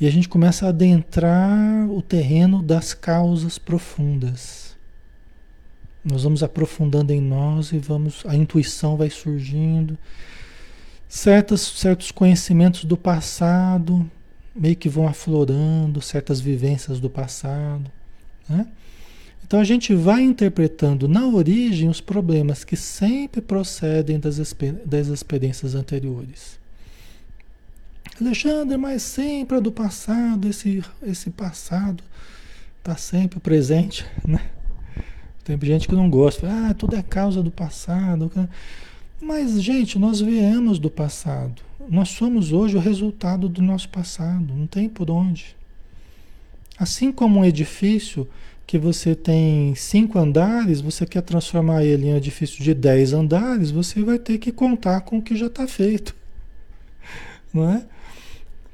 [0.00, 4.74] e a gente começa a adentrar o terreno das causas profundas.
[6.02, 9.98] Nós vamos aprofundando em nós e vamos, a intuição vai surgindo
[11.06, 14.10] certos certos conhecimentos do passado,
[14.56, 17.90] meio que vão aflorando certas vivências do passado.
[18.48, 18.66] Né?
[19.46, 24.36] Então a gente vai interpretando na origem os problemas que sempre procedem das,
[24.86, 26.58] das experiências anteriores.
[28.20, 32.02] Alexandre, mas sempre é do passado, esse, esse passado
[32.78, 34.40] está sempre presente, né?
[35.44, 38.32] Tem gente que não gosta, ah, tudo é causa do passado.
[39.20, 41.60] Mas, gente, nós viemos do passado.
[41.90, 45.54] Nós somos hoje o resultado do nosso passado, não tem por onde.
[46.78, 48.26] Assim como um edifício
[48.66, 53.70] que você tem cinco andares, você quer transformar ele em um edifício de dez andares,
[53.70, 56.14] você vai ter que contar com o que já está feito.
[57.52, 57.84] Não é?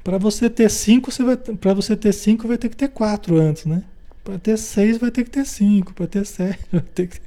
[0.03, 3.37] Para você ter cinco, você vai para você ter cinco vai ter que ter quatro
[3.37, 3.83] antes, né?
[4.23, 7.19] Para ter seis vai ter que ter cinco, para ter sete vai ter que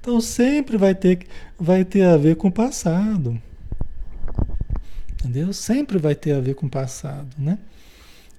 [0.00, 1.26] então sempre vai ter
[1.58, 3.40] vai ter a ver com o passado.
[5.20, 5.52] Entendeu?
[5.52, 7.58] Sempre vai ter a ver com o passado, né?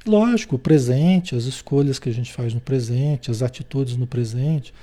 [0.10, 4.74] Lógico, o presente, as escolhas que a gente faz no presente, as atitudes no presente.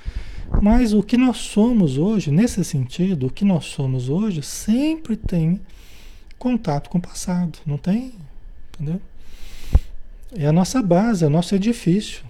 [0.61, 5.59] Mas o que nós somos hoje, nesse sentido, o que nós somos hoje sempre tem
[6.39, 8.13] contato com o passado, não tem?
[8.73, 9.01] Entendeu?
[10.33, 12.23] É a nossa base, é o nosso edifício.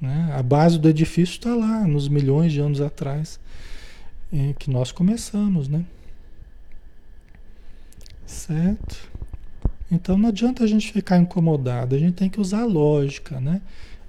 [0.00, 0.34] Né?
[0.36, 3.38] A base do edifício está lá, nos milhões de anos atrás,
[4.32, 5.84] em que nós começamos, né?
[8.26, 9.09] Certo?
[9.90, 13.60] Então não adianta a gente ficar incomodado, a gente tem que usar a lógica, né?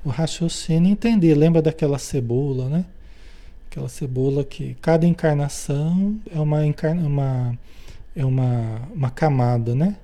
[0.06, 1.34] O raciocínio entender.
[1.34, 2.86] Lembra daquela cebola, né?
[3.70, 7.58] Aquela cebola que cada encarnação é uma, encarna, uma,
[8.16, 9.96] é uma, uma camada, né?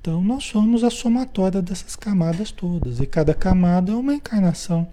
[0.00, 3.00] Então nós somos a somatória dessas camadas todas.
[3.00, 4.88] E cada camada é uma encarnação.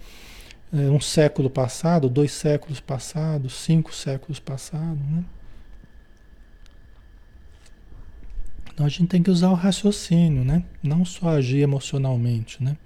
[0.70, 5.24] É um século passado, dois séculos passados, cinco séculos passados, né?
[8.78, 10.62] Então a gente tem que usar o raciocínio, né?
[10.80, 12.76] Não só agir emocionalmente, né?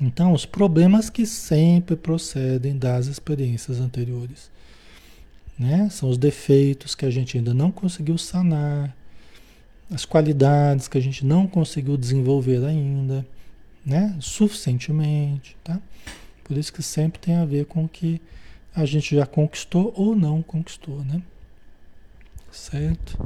[0.00, 4.50] Então, os problemas que sempre procedem das experiências anteriores,
[5.56, 5.88] né?
[5.88, 8.92] São os defeitos que a gente ainda não conseguiu sanar,
[9.88, 13.24] as qualidades que a gente não conseguiu desenvolver ainda,
[13.84, 14.16] né?
[14.18, 15.80] Suficientemente, tá?
[16.42, 18.20] Por isso que sempre tem a ver com o que
[18.74, 21.22] a gente já conquistou ou não conquistou, né?
[22.50, 23.16] Certo?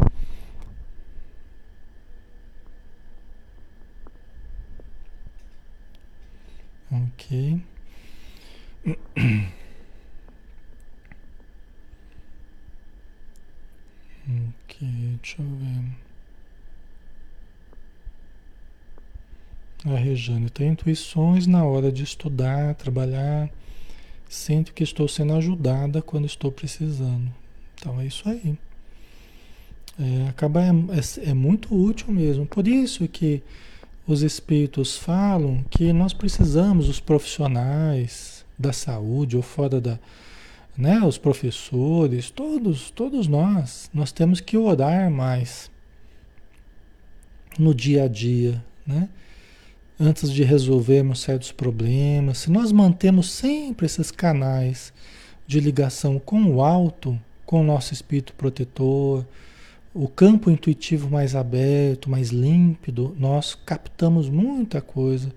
[6.91, 7.61] Ok.
[14.29, 14.89] Ok,
[15.23, 16.11] deixa eu ver.
[19.85, 23.49] A Rejane tem intuições na hora de estudar, trabalhar.
[24.29, 27.33] Sinto que estou sendo ajudada quando estou precisando.
[27.75, 28.59] Então é isso aí.
[29.99, 32.47] É, acaba é, é, é muito útil mesmo.
[32.47, 33.43] Por isso que
[34.07, 39.99] os espíritos falam que nós precisamos, os profissionais da saúde ou fora da,
[40.77, 45.71] né, os professores, todos, todos nós, nós temos que orar mais
[47.59, 49.09] no dia a dia, né?
[49.99, 54.95] Antes de resolvermos certos problemas, se nós mantemos sempre esses canais
[55.47, 59.27] de ligação com o alto, com o nosso espírito protetor,
[59.93, 65.33] o campo intuitivo mais aberto, mais límpido, nós captamos muita coisa,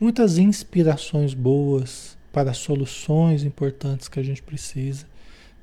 [0.00, 5.06] muitas inspirações boas para soluções importantes que a gente precisa.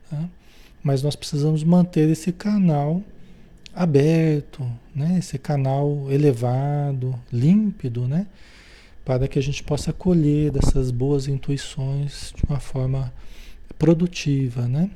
[0.10, 0.30] Tá?
[0.84, 3.02] Mas nós precisamos manter esse canal
[3.74, 4.66] aberto,
[4.96, 5.18] né?
[5.18, 8.28] esse canal elevado, límpido, né?
[9.04, 13.14] para que a gente possa colher dessas boas intuições de uma forma
[13.78, 14.90] produtiva, né?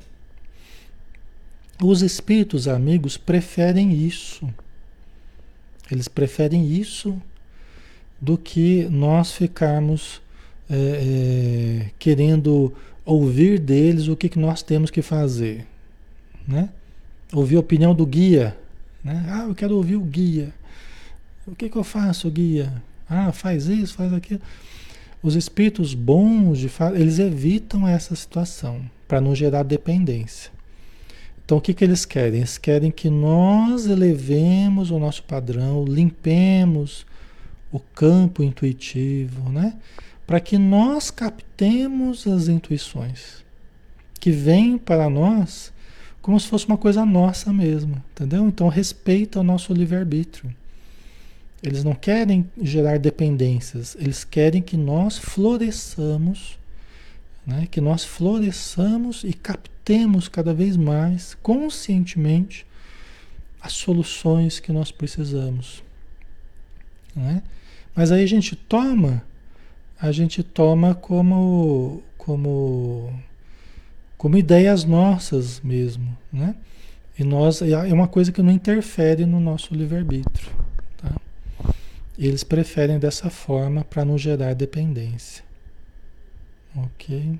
[1.82, 4.50] Os espíritos amigos preferem isso.
[5.90, 7.20] Eles preferem isso
[8.20, 10.22] do que nós ficarmos
[10.70, 12.74] é, é, querendo
[13.06, 15.66] ouvir deles o que, que nós temos que fazer.
[16.48, 16.70] Né?
[17.32, 18.58] Ouvir a opinião do guia.
[19.04, 19.26] Né?
[19.30, 20.54] Ah, eu quero ouvir o guia.
[21.48, 22.84] O que, que eu faço, guia?
[23.10, 24.42] Ah, faz isso, faz aquilo.
[25.24, 30.52] Os espíritos bons, de eles evitam essa situação para não gerar dependência.
[31.50, 32.42] Então, o que, que eles querem?
[32.42, 37.08] Eles querem que nós elevemos o nosso padrão, limpemos
[37.72, 39.74] o campo intuitivo, né?
[40.28, 43.44] Para que nós captemos as intuições
[44.20, 45.74] que vêm para nós
[46.22, 48.48] como se fosse uma coisa nossa mesmo, entendeu?
[48.48, 50.54] Então, respeita o nosso livre-arbítrio.
[51.64, 56.60] Eles não querem gerar dependências, eles querem que nós floresçamos,
[57.46, 57.68] né?
[57.70, 62.64] que nós floresçamos e captemos temos cada vez mais conscientemente
[63.60, 65.84] as soluções que nós precisamos.
[67.16, 67.42] Né?
[67.96, 69.24] Mas aí a gente toma,
[70.00, 73.12] a gente toma como, como,
[74.16, 76.54] como ideias nossas mesmo, né?
[77.18, 80.52] E nós, é uma coisa que não interfere no nosso livre-arbítrio.
[80.98, 81.16] Tá?
[82.16, 85.44] Eles preferem dessa forma para não gerar dependência.
[86.86, 87.40] Ok?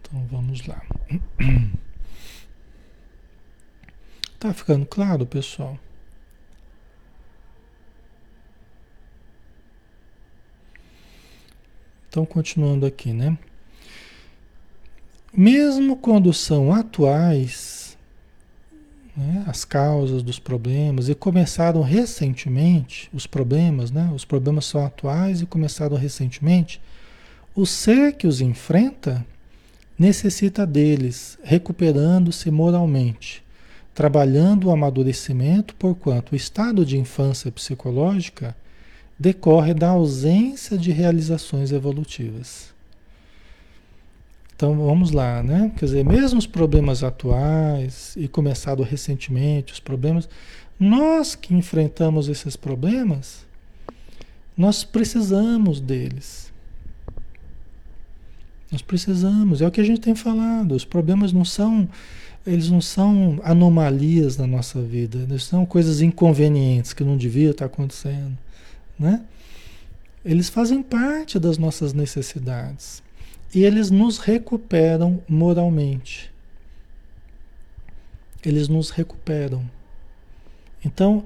[0.00, 0.82] Então vamos lá.
[4.38, 5.78] Tá ficando claro, pessoal?
[12.08, 13.38] Então, continuando aqui, né?
[15.32, 17.91] Mesmo quando são atuais,
[19.16, 24.10] né, as causas dos problemas, e começaram recentemente, os problemas, né?
[24.14, 26.80] Os problemas são atuais e começaram recentemente,
[27.54, 29.24] o ser que os enfrenta
[29.98, 33.42] necessita deles, recuperando-se moralmente,
[33.94, 38.56] trabalhando o amadurecimento, porquanto o estado de infância psicológica
[39.18, 42.72] decorre da ausência de realizações evolutivas.
[44.54, 45.72] Então vamos lá, né?
[45.76, 50.28] Quer dizer, mesmo os problemas atuais e começado recentemente, os problemas,
[50.78, 53.44] nós que enfrentamos esses problemas,
[54.56, 56.52] nós precisamos deles.
[58.70, 60.74] Nós precisamos, é o que a gente tem falado.
[60.74, 61.88] Os problemas não são,
[62.46, 67.66] eles não são anomalias na nossa vida, eles são coisas inconvenientes que não devia estar
[67.66, 68.36] acontecendo,
[68.98, 69.22] né?
[70.24, 73.02] Eles fazem parte das nossas necessidades
[73.54, 76.32] e eles nos recuperam moralmente.
[78.44, 79.62] Eles nos recuperam.
[80.84, 81.24] Então,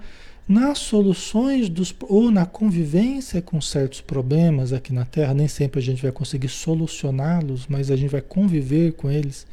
[0.49, 5.83] nas soluções dos ou na convivência com certos problemas aqui na Terra, nem sempre a
[5.83, 9.47] gente vai conseguir solucioná-los, mas a gente vai conviver com eles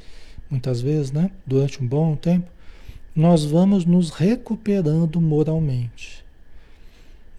[0.49, 1.31] muitas vezes, né?
[1.45, 2.47] Durante um bom tempo,
[3.15, 6.23] nós vamos nos recuperando moralmente.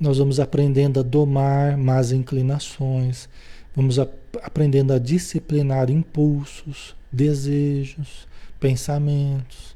[0.01, 3.29] Nós vamos aprendendo a domar más inclinações,
[3.75, 4.07] Vamos a,
[4.43, 8.29] aprendendo a disciplinar impulsos, desejos,
[8.61, 9.75] pensamentos.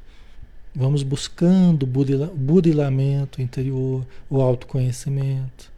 [0.73, 5.71] Vamos buscando o burilamento interior, o autoconhecimento,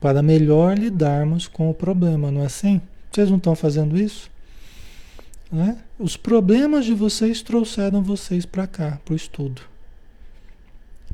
[0.00, 2.80] para melhor lidarmos com o problema, não é assim?
[3.10, 4.30] Vocês não estão fazendo isso?
[5.52, 5.78] Né?
[5.98, 9.62] Os problemas de vocês trouxeram vocês para cá, para o estudo.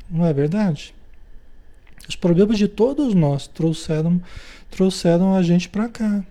[0.09, 0.95] Não é verdade?
[2.09, 4.21] Os problemas de todos nós trouxeram,
[4.69, 6.25] trouxeram a gente para cá.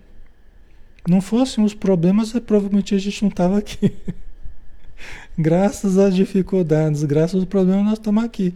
[1.09, 3.93] Não fossem os problemas, provavelmente a gente não estava aqui.
[5.37, 8.55] graças às dificuldades, graças aos problemas, nós estamos aqui.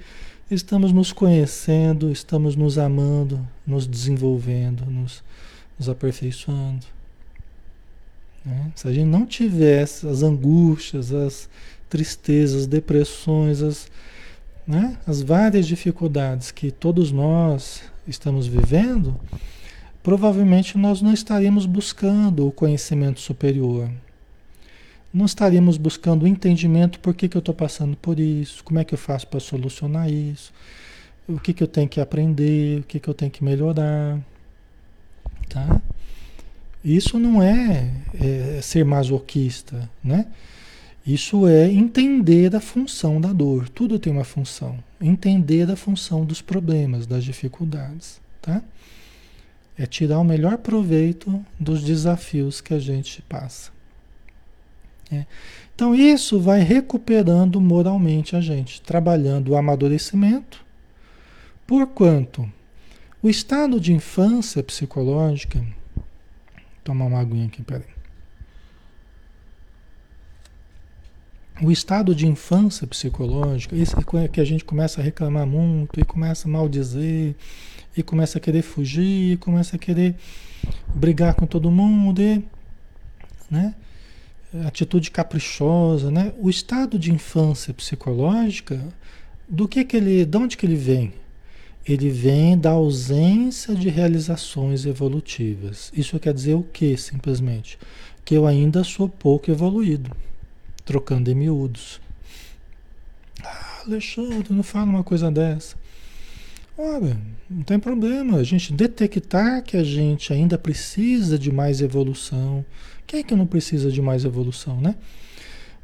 [0.51, 5.25] Estamos nos conhecendo, estamos nos amando, nos desenvolvendo, nos,
[5.79, 6.85] nos aperfeiçoando.
[8.45, 8.71] Né?
[8.75, 11.49] Se a gente não tivesse as angústias, as
[11.89, 13.91] tristezas, as depressões, as,
[14.67, 14.99] né?
[15.07, 19.19] as várias dificuldades que todos nós estamos vivendo,
[20.05, 23.91] provavelmente nós não estaríamos buscando o conhecimento superior.
[25.13, 28.85] Não estaríamos buscando o entendimento por que, que eu estou passando por isso, como é
[28.85, 30.53] que eu faço para solucionar isso,
[31.27, 34.21] o que, que eu tenho que aprender, o que, que eu tenho que melhorar.
[35.49, 35.81] Tá?
[36.85, 37.91] Isso não é,
[38.21, 40.27] é ser masoquista, né?
[41.07, 43.69] Isso é entender a função da dor.
[43.69, 44.79] Tudo tem uma função.
[45.01, 48.63] Entender a função dos problemas, das dificuldades, tá?
[49.77, 53.73] É tirar o melhor proveito dos desafios que a gente passa.
[55.11, 55.27] É.
[55.75, 60.65] Então, isso vai recuperando moralmente a gente, trabalhando o amadurecimento,
[61.67, 62.49] porquanto
[63.23, 65.65] o estado de infância psicológica.
[66.85, 67.95] Tomar uma aguinha aqui, peraí.
[71.63, 76.05] O estado de infância psicológica, esse é que a gente começa a reclamar muito e
[76.05, 77.35] começa a maldizer
[77.97, 80.15] e começa a querer fugir, começa a querer
[80.95, 82.43] brigar com todo mundo, e,
[83.51, 83.75] né?
[84.67, 86.33] Atitude caprichosa, né?
[86.39, 88.81] O estado de infância psicológica,
[89.49, 91.13] do que que ele, de onde que ele vem?
[91.87, 95.93] Ele vem da ausência de realizações evolutivas.
[95.95, 97.79] Isso quer dizer o que, simplesmente?
[98.25, 100.11] Que eu ainda sou pouco evoluído,
[100.85, 102.01] trocando em miúdos.
[103.43, 105.77] Ah, Alexandre, não fala uma coisa dessa.
[106.77, 107.17] Ora,
[107.49, 108.39] não tem problema.
[108.39, 112.65] A gente detectar que a gente ainda precisa de mais evolução.
[113.07, 114.97] Quem é que não precisa de mais evolução, né?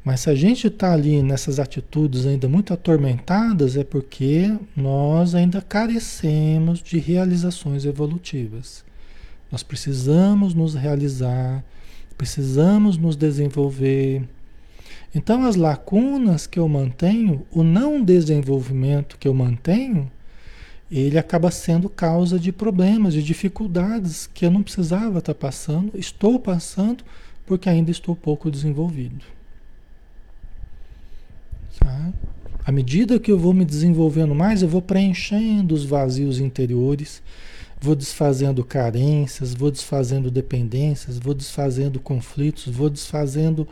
[0.05, 5.61] Mas se a gente está ali nessas atitudes ainda muito atormentadas, é porque nós ainda
[5.61, 8.83] carecemos de realizações evolutivas.
[9.53, 11.63] Nós precisamos nos realizar,
[12.17, 14.27] precisamos nos desenvolver.
[15.15, 20.11] Então, as lacunas que eu mantenho, o não desenvolvimento que eu mantenho,
[20.99, 26.39] ele acaba sendo causa de problemas, de dificuldades que eu não precisava estar passando, estou
[26.41, 27.05] passando
[27.47, 29.25] porque ainda estou pouco desenvolvido.
[31.79, 32.13] Tá?
[32.65, 37.23] À medida que eu vou me desenvolvendo mais, eu vou preenchendo os vazios interiores,
[37.81, 43.67] vou desfazendo carências, vou desfazendo dependências, vou desfazendo conflitos, vou desfazendo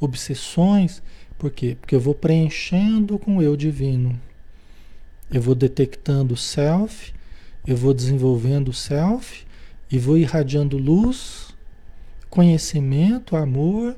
[0.00, 1.02] obsessões.
[1.38, 1.76] Por quê?
[1.80, 4.18] Porque eu vou preenchendo com o eu divino.
[5.30, 7.12] Eu vou detectando o self,
[7.66, 9.44] eu vou desenvolvendo o self
[9.90, 11.48] e vou irradiando luz,
[12.28, 13.96] conhecimento, amor.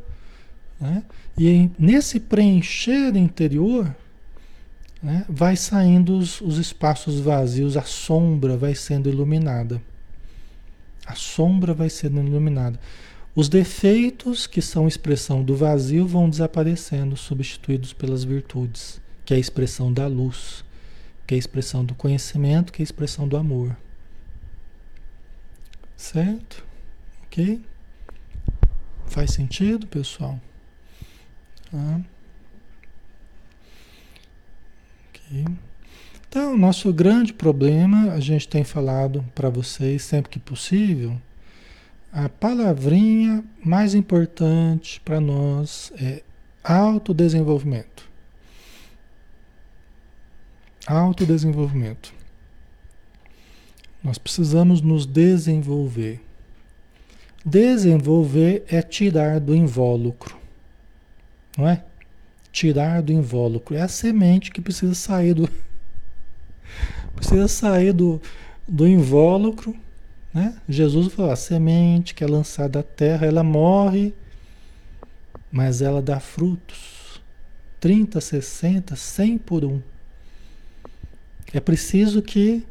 [0.80, 1.02] Né?
[1.38, 3.94] E nesse preencher interior,
[5.02, 9.80] né, vai saindo os, os espaços vazios, a sombra vai sendo iluminada.
[11.06, 12.80] A sombra vai sendo iluminada.
[13.34, 19.40] Os defeitos, que são expressão do vazio, vão desaparecendo, substituídos pelas virtudes, que é a
[19.40, 20.64] expressão da luz,
[21.26, 23.76] que é a expressão do conhecimento, que é a expressão do amor.
[25.96, 26.64] Certo?
[27.24, 27.60] Ok?
[29.06, 30.38] Faz sentido, pessoal?
[31.70, 32.00] Tá?
[35.08, 35.44] Ok.
[36.28, 41.18] Então, nosso grande problema, a gente tem falado para vocês sempre que possível,
[42.12, 46.22] a palavrinha mais importante para nós é
[46.62, 48.08] autodesenvolvimento.
[50.86, 52.14] Autodesenvolvimento.
[54.02, 56.20] Nós precisamos nos desenvolver.
[57.44, 60.36] Desenvolver é tirar do invólucro,
[61.56, 61.84] não é?
[62.52, 63.76] Tirar do invólucro.
[63.76, 65.48] É a semente que precisa sair do.
[67.14, 68.20] precisa sair do,
[68.66, 69.76] do invólucro
[70.36, 70.54] né?
[70.68, 74.12] Jesus falou: a semente que é lançada à terra, ela morre,
[75.50, 77.22] mas ela dá frutos.
[77.80, 79.80] 30, 60, 100 por um.
[81.52, 82.66] É preciso que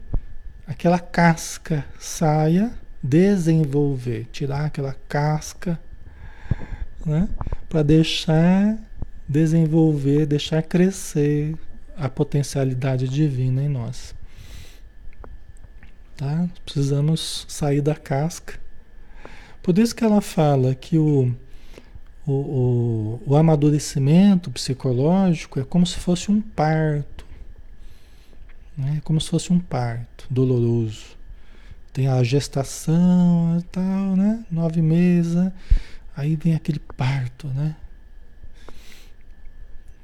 [0.67, 2.71] aquela casca saia,
[3.01, 5.79] desenvolver, tirar aquela casca,
[7.05, 7.29] né?
[7.69, 8.77] Para deixar
[9.27, 11.55] desenvolver, deixar crescer
[11.97, 14.13] a potencialidade divina em nós.
[16.17, 16.47] Tá?
[16.63, 18.59] Precisamos sair da casca.
[19.61, 21.33] Por isso que ela fala que o,
[22.25, 27.14] o, o, o amadurecimento psicológico é como se fosse um parto.
[28.77, 29.01] Né?
[29.03, 31.15] Como se fosse um parto doloroso.
[31.93, 34.43] Tem a gestação e tal, né?
[34.51, 35.51] Nove meses.
[36.15, 37.75] Aí vem aquele parto, né?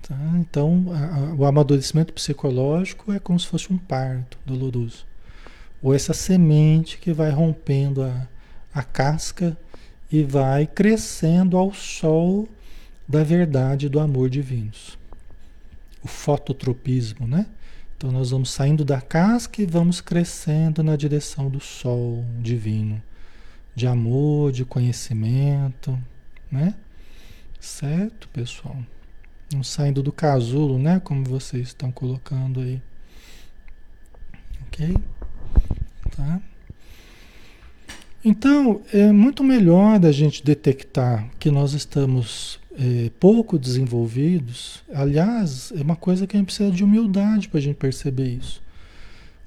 [0.01, 0.15] Tá?
[0.35, 5.05] Então, a, a, o amadurecimento psicológico é como se fosse um parto doloroso
[5.81, 8.27] ou essa semente que vai rompendo a,
[8.73, 9.57] a casca
[10.11, 12.47] e vai crescendo ao sol
[13.07, 14.97] da verdade do amor divinos.
[16.03, 17.45] O fototropismo, né?
[18.01, 22.99] Então nós vamos saindo da casca e vamos crescendo na direção do sol divino,
[23.75, 25.95] de amor, de conhecimento,
[26.51, 26.73] né?
[27.59, 28.75] Certo, pessoal?
[29.53, 30.99] Não saindo do casulo, né?
[30.99, 32.81] Como vocês estão colocando aí.
[34.65, 34.97] Ok?
[36.17, 36.41] Tá?
[38.25, 44.83] Então, é muito melhor da gente detectar que nós estamos é, pouco desenvolvidos.
[44.93, 48.61] Aliás, é uma coisa que a gente precisa de humildade para a gente perceber isso.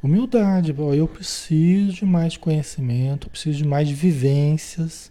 [0.02, 5.10] Humildade, eu preciso de mais conhecimento, eu preciso de mais vivências,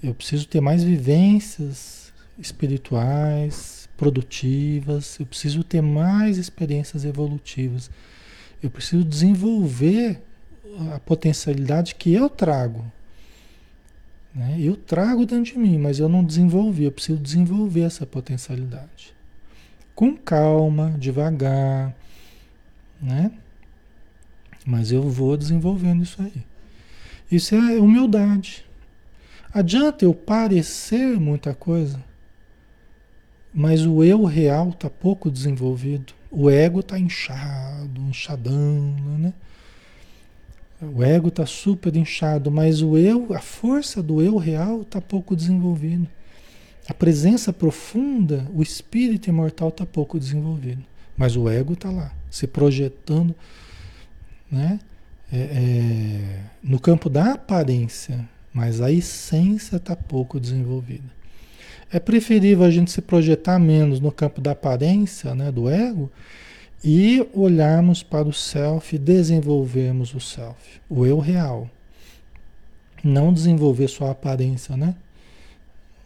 [0.00, 7.90] eu preciso ter mais vivências espirituais, produtivas, eu preciso ter mais experiências evolutivas,
[8.62, 10.22] eu preciso desenvolver
[10.92, 12.84] a potencialidade que eu trago.
[14.34, 14.56] Né?
[14.58, 16.84] Eu trago dentro de mim, mas eu não desenvolvi.
[16.84, 19.14] Eu preciso desenvolver essa potencialidade.
[19.94, 21.94] Com calma, devagar,
[23.00, 23.30] né?
[24.66, 26.44] Mas eu vou desenvolvendo isso aí.
[27.30, 28.64] Isso é humildade.
[29.52, 32.02] Adianta eu parecer muita coisa,
[33.52, 36.12] mas o eu real está pouco desenvolvido.
[36.28, 39.32] O ego está inchado, inchadão, né?
[40.94, 45.36] O ego está super inchado, mas o eu, a força do eu real está pouco
[45.36, 46.08] desenvolvido.
[46.88, 50.82] A presença profunda, o espírito imortal está pouco desenvolvido.
[51.16, 53.34] Mas o ego está lá, se projetando
[54.54, 54.78] né?
[55.32, 61.12] É, é, no campo da aparência, mas a essência está pouco desenvolvida.
[61.90, 66.10] É preferível a gente se projetar menos no campo da aparência, né, do ego,
[66.84, 71.70] e olharmos para o self, desenvolvermos o self, o eu real.
[73.02, 74.94] Não desenvolver só a aparência, né?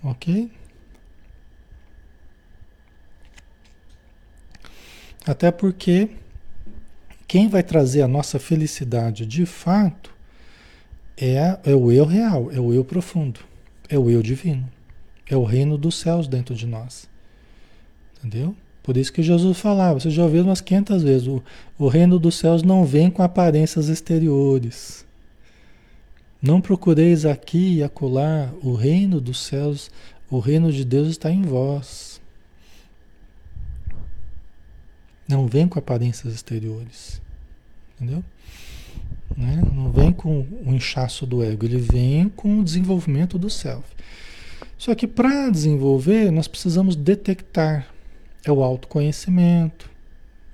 [0.02, 0.48] Ok?
[5.26, 6.10] Até porque
[7.26, 10.14] quem vai trazer a nossa felicidade de fato
[11.16, 13.40] é, é o eu real, é o eu profundo,
[13.88, 14.70] é o eu divino,
[15.26, 17.08] é o reino dos céus dentro de nós.
[18.16, 18.56] Entendeu?
[18.88, 21.42] Por isso que Jesus falava, você já ouviu umas 500 vezes, o,
[21.78, 25.04] o reino dos céus não vem com aparências exteriores.
[26.40, 29.90] Não procureis aqui e acolá, o reino dos céus,
[30.30, 32.18] o reino de Deus está em vós.
[35.28, 37.20] Não vem com aparências exteriores.
[37.94, 38.24] Entendeu?
[39.36, 39.64] Né?
[39.70, 43.84] Não vem com o inchaço do ego, ele vem com o desenvolvimento do self.
[44.78, 47.97] Só que para desenvolver, nós precisamos detectar
[48.48, 49.90] é o autoconhecimento,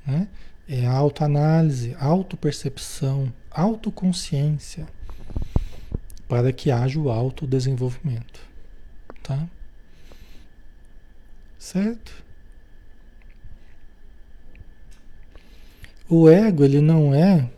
[0.07, 0.29] né?
[0.69, 4.87] é a autoanálise, autopercepção, autoconsciência,
[6.29, 8.41] para que haja o autodesenvolvimento.
[9.23, 9.47] Tá?
[11.59, 12.25] Certo?
[16.09, 17.49] O ego, ele não é.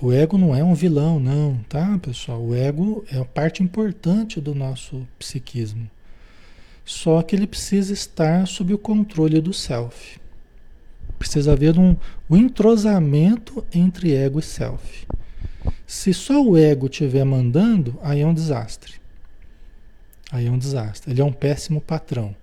[0.00, 2.42] O ego não é um vilão, não, tá, pessoal?
[2.42, 5.90] O ego é a parte importante do nosso psiquismo.
[6.90, 10.18] Só que ele precisa estar sob o controle do self.
[11.20, 11.96] Precisa haver um,
[12.28, 15.06] um entrosamento entre ego e self.
[15.86, 18.94] Se só o ego estiver mandando, aí é um desastre.
[20.32, 21.12] Aí é um desastre.
[21.12, 22.34] Ele é um péssimo patrão.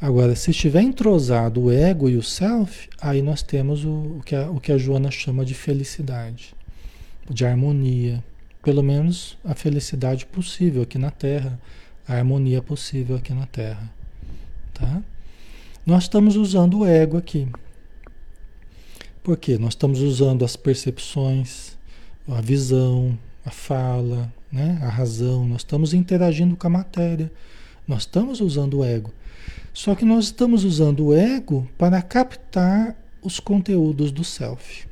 [0.00, 4.36] Agora, se estiver entrosado o ego e o self, aí nós temos o, o, que,
[4.36, 6.54] a, o que a Joana chama de felicidade,
[7.28, 8.22] de harmonia.
[8.62, 11.58] Pelo menos a felicidade possível aqui na Terra
[12.06, 13.92] a harmonia possível aqui na Terra.
[14.74, 15.02] Tá?
[15.84, 17.48] Nós estamos usando o ego aqui.
[19.22, 19.58] Por quê?
[19.58, 21.76] Nós estamos usando as percepções,
[22.28, 24.78] a visão, a fala, né?
[24.82, 27.30] a razão, nós estamos interagindo com a matéria.
[27.86, 29.12] Nós estamos usando o ego.
[29.72, 34.86] Só que nós estamos usando o ego para captar os conteúdos do self.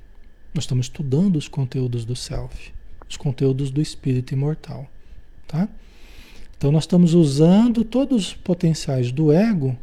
[0.54, 2.72] Nós estamos estudando os conteúdos do self,
[3.08, 4.90] os conteúdos do espírito imortal,
[5.46, 5.68] tá?
[6.60, 9.74] Então nós estamos usando todos os potenciais do ego,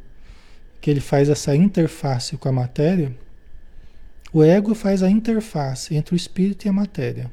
[0.80, 3.17] que ele faz essa interface com a matéria.
[4.32, 7.32] O ego faz a interface entre o espírito e a matéria,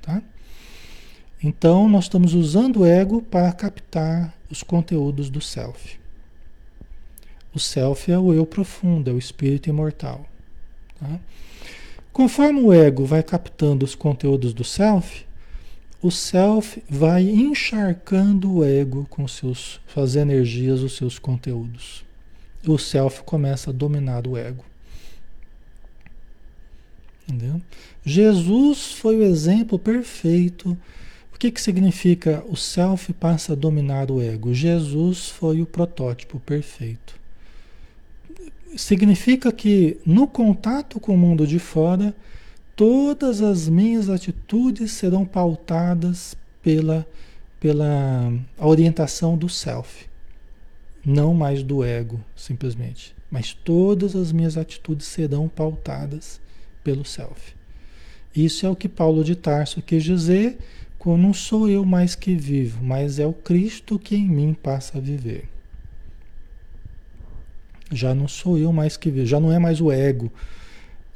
[0.00, 0.22] tá?
[1.44, 6.00] Então nós estamos usando o ego para captar os conteúdos do self.
[7.54, 10.24] O self é o eu profundo, é o espírito imortal.
[10.98, 11.20] Tá?
[12.10, 15.26] Conforme o ego vai captando os conteúdos do self,
[16.02, 22.04] o self vai encharcando o ego com seus, suas energias, os seus conteúdos.
[22.66, 24.64] O self começa a dominar o ego.
[27.26, 27.62] Entendeu?
[28.04, 30.76] Jesus foi o exemplo perfeito.
[31.32, 34.52] O que, que significa o self passa a dominar o ego?
[34.52, 37.14] Jesus foi o protótipo perfeito.
[38.76, 42.12] Significa que no contato com o mundo de fora,
[42.76, 47.06] todas as minhas atitudes serão pautadas pela,
[47.60, 50.06] pela orientação do self,
[51.04, 53.14] não mais do ego, simplesmente.
[53.30, 56.40] Mas todas as minhas atitudes serão pautadas
[56.84, 57.54] pelo self.
[58.34, 60.58] Isso é o que Paulo de Tarso quis dizer
[60.98, 64.98] com não sou eu mais que vivo, mas é o Cristo que em mim passa
[64.98, 65.48] a viver.
[67.90, 70.32] Já não sou eu mais que vivo, já não é mais o ego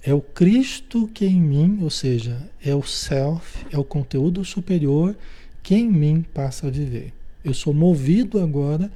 [0.07, 5.17] é o Cristo que em mim, ou seja, é o self, é o conteúdo superior
[5.65, 7.13] que em mim passa a viver.
[7.45, 8.89] Eu sou movido agora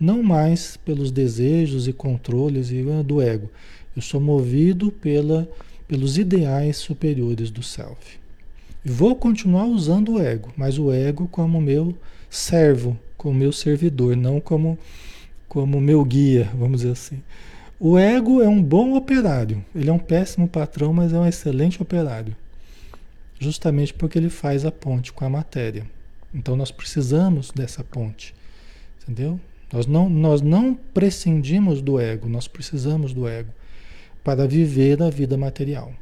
[0.00, 2.70] não mais pelos desejos e controles
[3.04, 3.50] do ego.
[3.94, 5.46] Eu sou movido pela,
[5.86, 8.18] pelos ideais superiores do self.
[8.82, 11.94] Vou continuar usando o ego, mas o ego como meu
[12.30, 14.78] servo, como meu servidor, não como
[15.46, 17.22] como meu guia, vamos dizer assim.
[17.78, 19.64] O ego é um bom operário.
[19.74, 22.36] Ele é um péssimo patrão, mas é um excelente operário.
[23.38, 25.84] Justamente porque ele faz a ponte com a matéria.
[26.32, 28.34] Então nós precisamos dessa ponte.
[29.02, 29.40] Entendeu?
[29.72, 33.52] Nós não, nós não prescindimos do ego, nós precisamos do ego
[34.22, 35.92] para viver a vida material.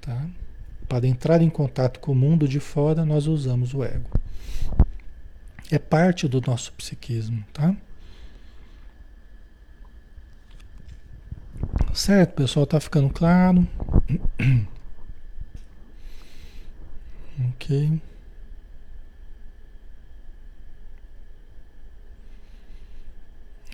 [0.00, 0.26] Tá?
[0.88, 4.10] Para entrar em contato com o mundo de fora, nós usamos o ego.
[5.70, 7.76] É parte do nosso psiquismo, tá?
[11.94, 12.66] Certo, pessoal?
[12.66, 13.66] Tá ficando claro?
[17.50, 18.00] ok.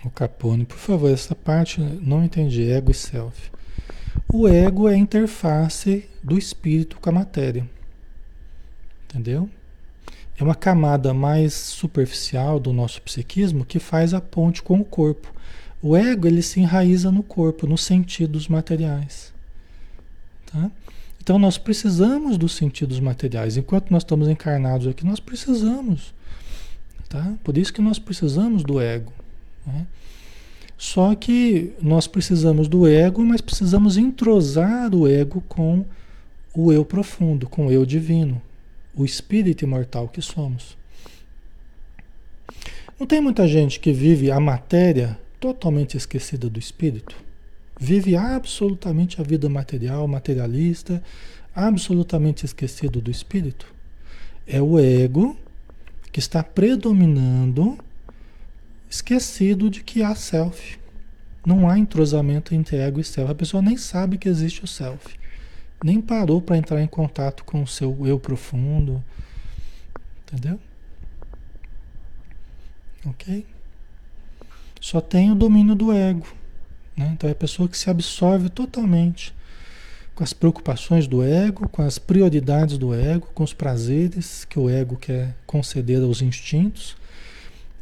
[0.05, 2.71] O Capone, por favor, essa parte não entendi.
[2.71, 3.51] Ego e self.
[4.33, 7.69] O ego é a interface do espírito com a matéria.
[9.05, 9.49] Entendeu?
[10.39, 15.33] É uma camada mais superficial do nosso psiquismo que faz a ponte com o corpo.
[15.87, 19.32] O ego ele se enraiza no corpo, nos sentidos materiais.
[20.51, 20.68] Tá?
[21.22, 23.57] Então nós precisamos dos sentidos materiais.
[23.57, 26.12] Enquanto nós estamos encarnados aqui, nós precisamos.
[27.09, 27.34] Tá?
[27.45, 29.12] Por isso que nós precisamos do ego.
[29.64, 29.87] Né?
[30.76, 35.84] Só que nós precisamos do ego, mas precisamos entrosar o ego com
[36.53, 38.43] o eu profundo, com o eu divino,
[38.93, 40.76] o espírito imortal que somos.
[42.99, 47.16] Não tem muita gente que vive a matéria totalmente esquecida do espírito?
[47.78, 51.03] Vive absolutamente a vida material, materialista,
[51.55, 53.72] absolutamente esquecido do espírito?
[54.47, 55.37] É o ego
[56.11, 57.78] que está predominando,
[58.89, 60.78] esquecido de que há self.
[61.45, 63.30] Não há entrosamento entre ego e self.
[63.30, 65.16] A pessoa nem sabe que existe o self.
[65.84, 69.05] Nem parou para entrar em contato com o seu eu profundo.
[70.22, 70.59] Entendeu?
[73.05, 73.47] Ok?
[74.87, 76.28] Só tem o domínio do ego.
[76.97, 77.11] Né?
[77.12, 79.34] Então é a pessoa que se absorve totalmente
[80.14, 84.70] com as preocupações do ego, com as prioridades do ego, com os prazeres que o
[84.70, 86.97] ego quer conceder aos instintos,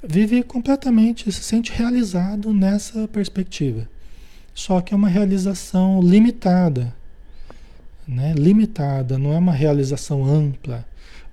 [0.03, 3.87] vive completamente, se sente realizado nessa perspectiva.
[4.55, 6.97] Só que é uma realização limitada,
[8.09, 8.33] né?
[8.33, 10.87] Limitada, não é uma realização ampla.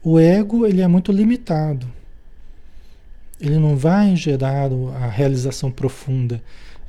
[0.03, 1.87] O ego ele é muito limitado
[3.41, 4.69] ele não vai gerar
[5.01, 6.41] a realização profunda.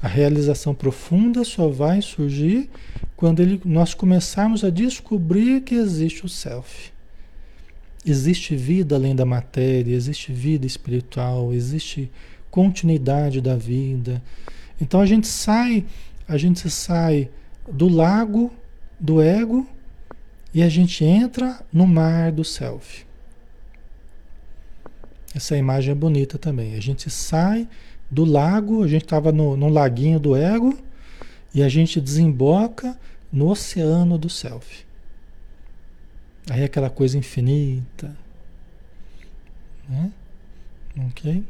[0.03, 2.69] A realização profunda só vai surgir
[3.17, 6.93] quando ele, nós começarmos a descobrir que existe o self.
[8.05, 12.11] Existe vida além da matéria, existe vida espiritual, existe
[12.51, 14.23] continuidade da vida.
[14.79, 15.87] Então a gente sai,
[16.29, 17.31] a gente sai
[17.71, 18.53] do lago
[19.01, 19.67] do ego
[20.53, 23.07] e a gente entra no mar do self.
[25.35, 26.75] Essa imagem é bonita também.
[26.75, 27.69] A gente sai
[28.11, 30.79] do lago, a gente estava no, no laguinho do ego
[31.55, 32.99] e a gente desemboca
[33.33, 34.85] no oceano do self.
[36.51, 38.15] Aí é aquela coisa infinita.
[39.89, 40.13] Né?
[41.09, 41.43] Ok?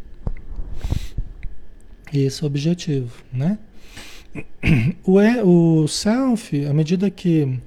[2.12, 3.58] Esse é o objetivo, né?
[5.04, 7.60] O, e, o self, à medida que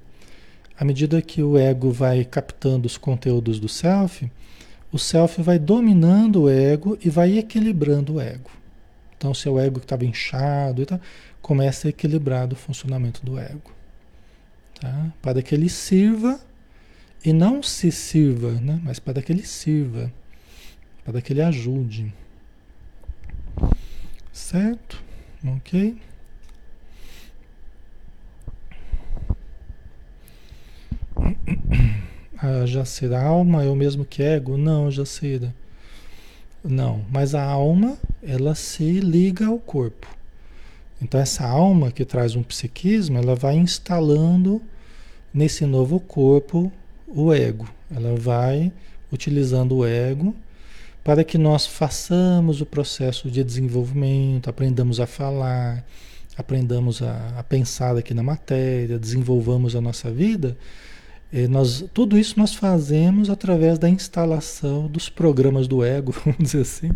[0.77, 4.29] à medida que o ego vai captando os conteúdos do self,
[4.95, 8.49] o self vai dominando o ego e vai equilibrando o ego.
[9.17, 11.01] Então, se é o ego que estava inchado, e tal,
[11.41, 13.73] começa a equilibrar o funcionamento do ego.
[14.79, 15.11] Tá?
[15.21, 16.39] Para que ele sirva,
[17.25, 18.79] e não se sirva, né?
[18.85, 20.09] mas para que ele sirva,
[21.03, 22.13] para que ele ajude.
[24.31, 25.03] Certo?
[25.45, 25.97] Ok?
[32.37, 34.57] a Jacira, a alma é o mesmo que ego?
[34.57, 35.53] Não, Jacira.
[36.63, 40.07] Não, mas a alma, ela se liga ao corpo.
[41.01, 44.61] Então essa alma que traz um psiquismo, ela vai instalando
[45.33, 46.71] nesse novo corpo
[47.07, 47.67] o ego.
[47.93, 48.71] Ela vai
[49.11, 50.35] utilizando o ego
[51.03, 55.85] para que nós façamos o processo de desenvolvimento, aprendamos a falar,
[56.35, 60.57] aprendamos a, a pensar aqui na matéria, desenvolvamos a nossa vida
[61.49, 66.91] nós, tudo isso nós fazemos através da instalação dos programas do ego, vamos dizer assim.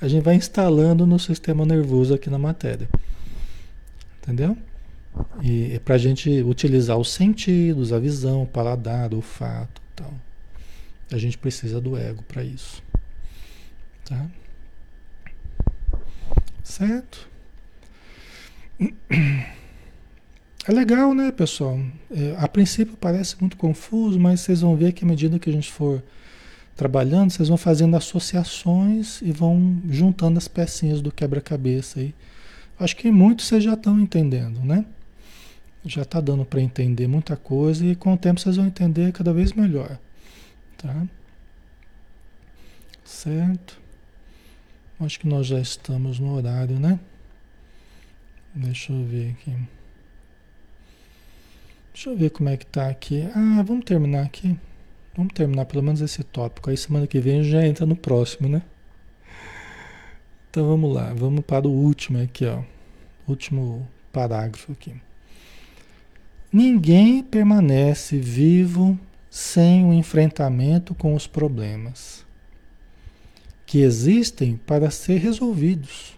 [0.00, 2.88] A gente vai instalando no sistema nervoso aqui na matéria.
[4.20, 4.56] Entendeu?
[5.40, 10.12] E é para a gente utilizar os sentidos, a visão, o paladar, o olfato tal.
[11.12, 12.82] A gente precisa do ego para isso.
[14.04, 14.26] Tá?
[16.64, 17.28] Certo?
[20.66, 21.78] É legal, né, pessoal?
[22.10, 25.52] É, a princípio parece muito confuso, mas vocês vão ver que à medida que a
[25.52, 26.02] gente for
[26.74, 32.14] trabalhando, vocês vão fazendo associações e vão juntando as pecinhas do quebra-cabeça aí.
[32.80, 34.86] Acho que muitos vocês já estão entendendo, né?
[35.84, 39.34] Já está dando para entender muita coisa e com o tempo vocês vão entender cada
[39.34, 39.98] vez melhor,
[40.78, 41.06] tá?
[43.04, 43.78] Certo?
[44.98, 46.98] Acho que nós já estamos no horário, né?
[48.54, 49.52] Deixa eu ver aqui.
[51.94, 53.22] Deixa eu ver como é que tá aqui.
[53.36, 54.58] Ah, vamos terminar aqui.
[55.16, 56.68] Vamos terminar pelo menos esse tópico.
[56.68, 58.62] Aí semana que vem já entra no próximo, né?
[60.50, 62.64] Então vamos lá, vamos para o último aqui, ó.
[63.28, 64.92] Último parágrafo aqui.
[66.52, 68.98] Ninguém permanece vivo
[69.30, 72.26] sem o enfrentamento com os problemas
[73.66, 76.16] que existem para ser resolvidos,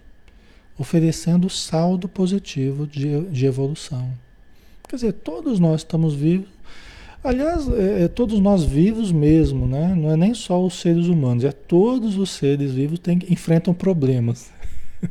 [0.78, 4.25] oferecendo saldo positivo de, de evolução.
[4.88, 6.48] Quer dizer, todos nós estamos vivos.
[7.22, 9.94] Aliás, é, é, todos nós vivos mesmo, né?
[9.96, 14.50] Não é nem só os seres humanos, é todos os seres vivos que enfrentam problemas.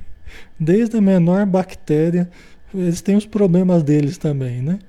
[0.57, 2.29] Desde a menor bactéria,
[2.73, 4.79] eles têm os problemas deles também, né?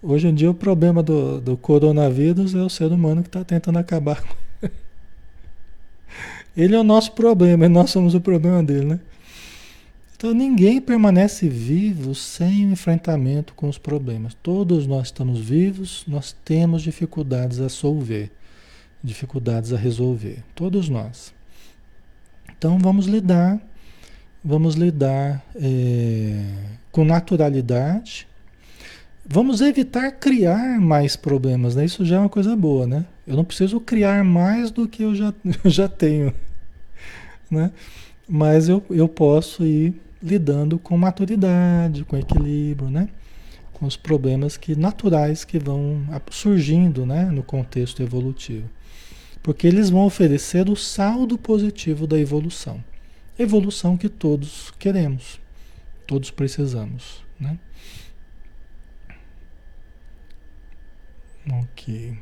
[0.00, 3.80] Hoje em dia o problema do, do coronavírus é o ser humano que está tentando
[3.80, 4.34] acabar com
[6.56, 9.00] ele é o nosso problema e nós somos o problema dele, né?
[10.18, 14.34] Então ninguém permanece vivo sem o enfrentamento com os problemas.
[14.42, 18.32] Todos nós estamos vivos, nós temos dificuldades a solver,
[19.00, 20.42] dificuldades a resolver.
[20.56, 21.32] Todos nós.
[22.50, 23.60] Então vamos lidar,
[24.44, 26.44] vamos lidar é,
[26.90, 28.26] com naturalidade.
[29.24, 31.84] Vamos evitar criar mais problemas, né?
[31.84, 33.04] Isso já é uma coisa boa, né?
[33.24, 36.34] Eu não preciso criar mais do que eu já, eu já tenho
[37.48, 37.70] né?
[38.28, 43.08] Mas eu, eu posso ir lidando com maturidade, com equilíbrio, né?
[43.72, 47.24] Com os problemas que naturais que vão surgindo, né?
[47.26, 48.68] No contexto evolutivo.
[49.42, 52.82] Porque eles vão oferecer o saldo positivo da evolução.
[53.38, 55.40] Evolução que todos queremos,
[56.06, 57.56] todos precisamos, né?
[61.50, 62.18] Ok.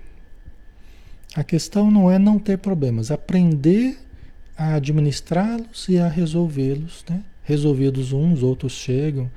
[1.35, 3.99] A questão não é não ter problemas, aprender
[4.57, 7.23] a administrá-los e a resolvê-los, né?
[7.47, 9.31] Resolvidos uns, outros chegam,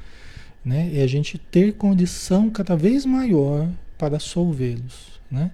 [0.66, 0.90] né?
[0.92, 5.52] E a gente ter condição cada vez maior para solvê-los, né?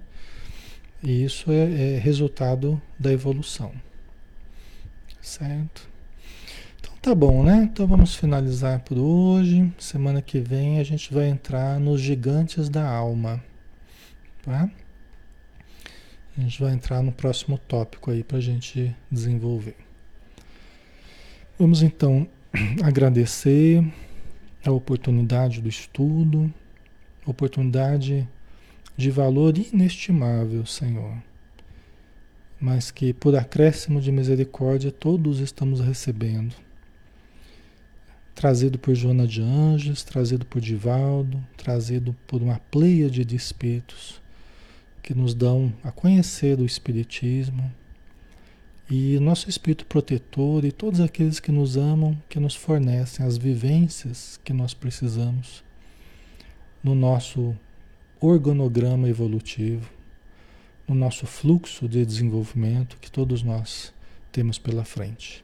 [1.04, 3.72] E isso é, é resultado da evolução,
[5.22, 5.88] certo?
[6.80, 7.70] Então tá bom, né?
[7.72, 9.72] Então vamos finalizar por hoje.
[9.78, 13.44] Semana que vem a gente vai entrar nos gigantes da alma,
[14.42, 14.70] tá?
[16.38, 19.78] A gente vai entrar no próximo tópico aí para a gente desenvolver.
[21.58, 22.28] Vamos então
[22.84, 23.84] agradecer
[24.66, 26.52] a oportunidade do estudo,
[27.26, 28.28] oportunidade
[28.98, 31.18] de valor inestimável, Senhor,
[32.60, 36.56] mas que por acréscimo de misericórdia todos estamos recebendo.
[38.34, 44.22] Trazido por Joana de Anjos, trazido por Divaldo, trazido por uma pleia de espíritos
[45.02, 47.72] que nos dão a conhecer o Espiritismo
[48.90, 54.40] e nosso Espírito protetor e todos aqueles que nos amam, que nos fornecem as vivências
[54.44, 55.64] que nós precisamos
[56.84, 57.56] no nosso
[58.20, 59.90] organograma evolutivo,
[60.88, 63.94] no nosso fluxo de desenvolvimento que todos nós
[64.32, 65.44] temos pela frente.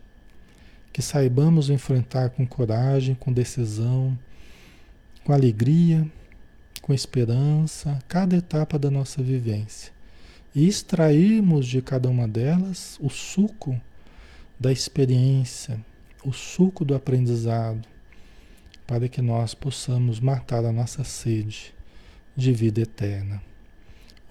[0.93, 4.17] Que saibamos enfrentar com coragem, com decisão,
[5.23, 6.07] com alegria
[6.81, 9.93] com esperança cada etapa da nossa vivência
[10.53, 13.79] e extrairmos de cada uma delas o suco
[14.59, 15.83] da experiência,
[16.23, 17.87] o suco do aprendizado,
[18.85, 21.73] para que nós possamos matar a nossa sede
[22.35, 23.41] de vida eterna.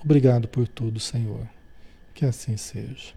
[0.02, 1.46] Obrigado por tudo, Senhor.
[2.14, 3.14] Que assim seja.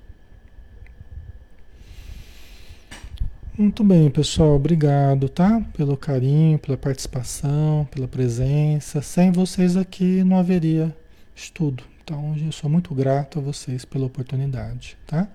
[3.58, 4.56] Muito bem, pessoal.
[4.56, 5.62] Obrigado, tá?
[5.78, 9.02] Pelo carinho, pela participação, pela presença.
[9.02, 10.96] Sem vocês aqui não haveria
[11.36, 11.84] estudo.
[12.04, 15.28] Então, eu sou muito grato a vocês pela oportunidade, tá?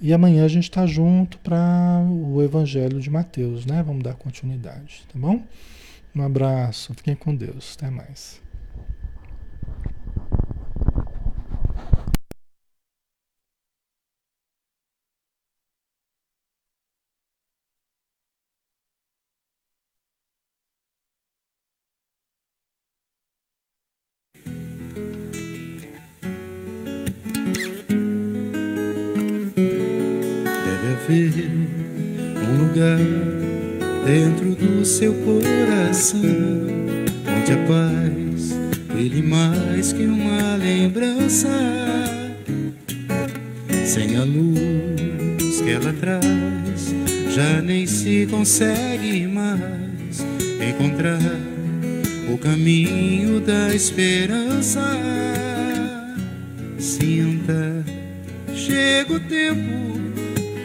[0.00, 3.82] E amanhã a gente está junto para o Evangelho de Mateus, né?
[3.82, 5.42] Vamos dar continuidade, tá bom?
[6.14, 7.74] Um abraço, fiquem com Deus.
[7.76, 8.40] Até mais.
[48.42, 50.20] Consegue mais
[50.68, 51.20] encontrar
[52.28, 54.80] o caminho da esperança
[56.76, 57.84] sinta
[58.52, 59.92] chega o tempo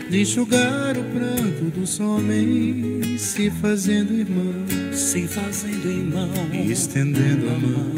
[0.10, 7.60] de enxugar o pranto dos homens, se fazendo irmão, se fazendo irmão, e estendendo a
[7.60, 7.92] mão.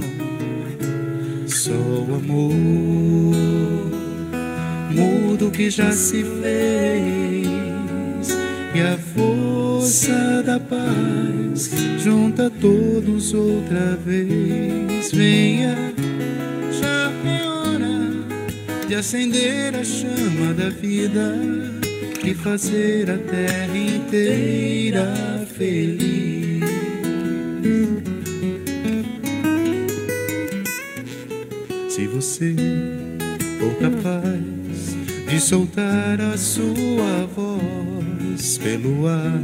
[1.47, 2.53] Só o amor
[4.91, 7.47] muda o que já se fez,
[8.75, 9.38] e a força
[10.07, 11.69] da paz
[12.01, 15.11] junta todos outra vez.
[15.11, 15.75] Venha,
[16.71, 21.35] já é hora de acender a chama da vida
[22.23, 25.13] e fazer a terra inteira
[25.57, 26.63] feliz.
[31.89, 32.55] Se você
[33.59, 34.95] for capaz
[35.29, 37.88] de soltar a sua voz,
[38.57, 39.39] pelo ar,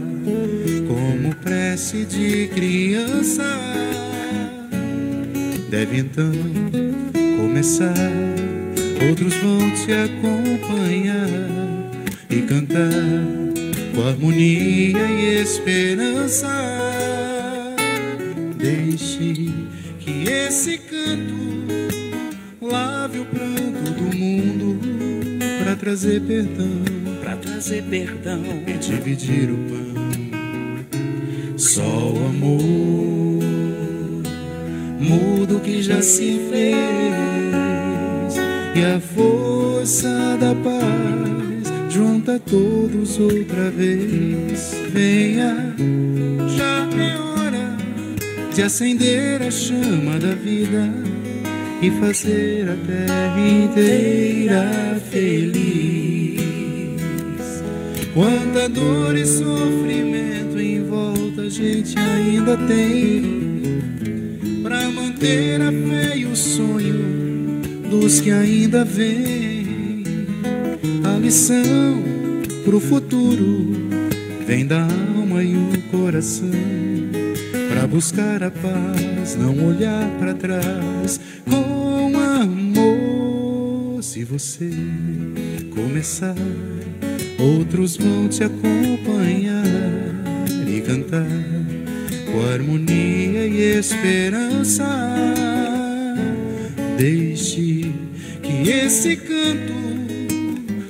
[0.87, 3.43] como prece de criança.
[5.69, 6.31] Deve então
[7.37, 7.93] começar,
[9.07, 11.29] outros vão te acompanhar
[12.29, 12.91] e cantar
[13.93, 16.47] com harmonia e esperança.
[18.57, 19.53] Deixe
[19.99, 21.35] que esse canto
[22.61, 24.79] lave o pranto do mundo
[25.59, 26.94] para trazer perdão
[27.73, 29.95] perdão e dividir o pão.
[31.57, 33.43] Só o amor
[34.99, 36.75] muda o que já se fez
[38.75, 44.75] e a força da paz junta todos outra vez.
[44.91, 45.73] Venha,
[46.55, 47.77] já é hora
[48.53, 50.93] de acender a chama da vida
[51.81, 56.14] e fazer a terra inteira feliz.
[58.15, 63.81] Quanta dor e sofrimento em volta a gente ainda tem
[64.63, 67.59] para manter a fé e o sonho
[67.89, 70.05] dos que ainda vêm.
[71.03, 72.01] A lição
[72.63, 73.73] pro futuro
[74.47, 76.49] vem da alma e o coração
[77.67, 84.01] para buscar a paz, não olhar para trás com amor.
[84.01, 84.71] Se você
[85.75, 86.33] começar
[87.45, 89.63] Outros vão te acompanhar
[90.67, 91.27] e cantar
[92.25, 94.83] com harmonia e esperança.
[96.97, 97.93] Deixe
[98.41, 99.75] que esse canto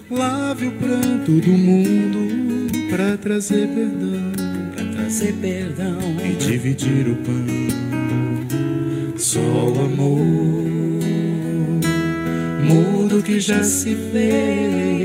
[0.10, 4.32] lave o pranto do mundo para trazer perdão,
[4.74, 7.46] para trazer perdão e dividir o pão.
[9.18, 10.26] Só o amor
[12.64, 15.05] muda o que já se fez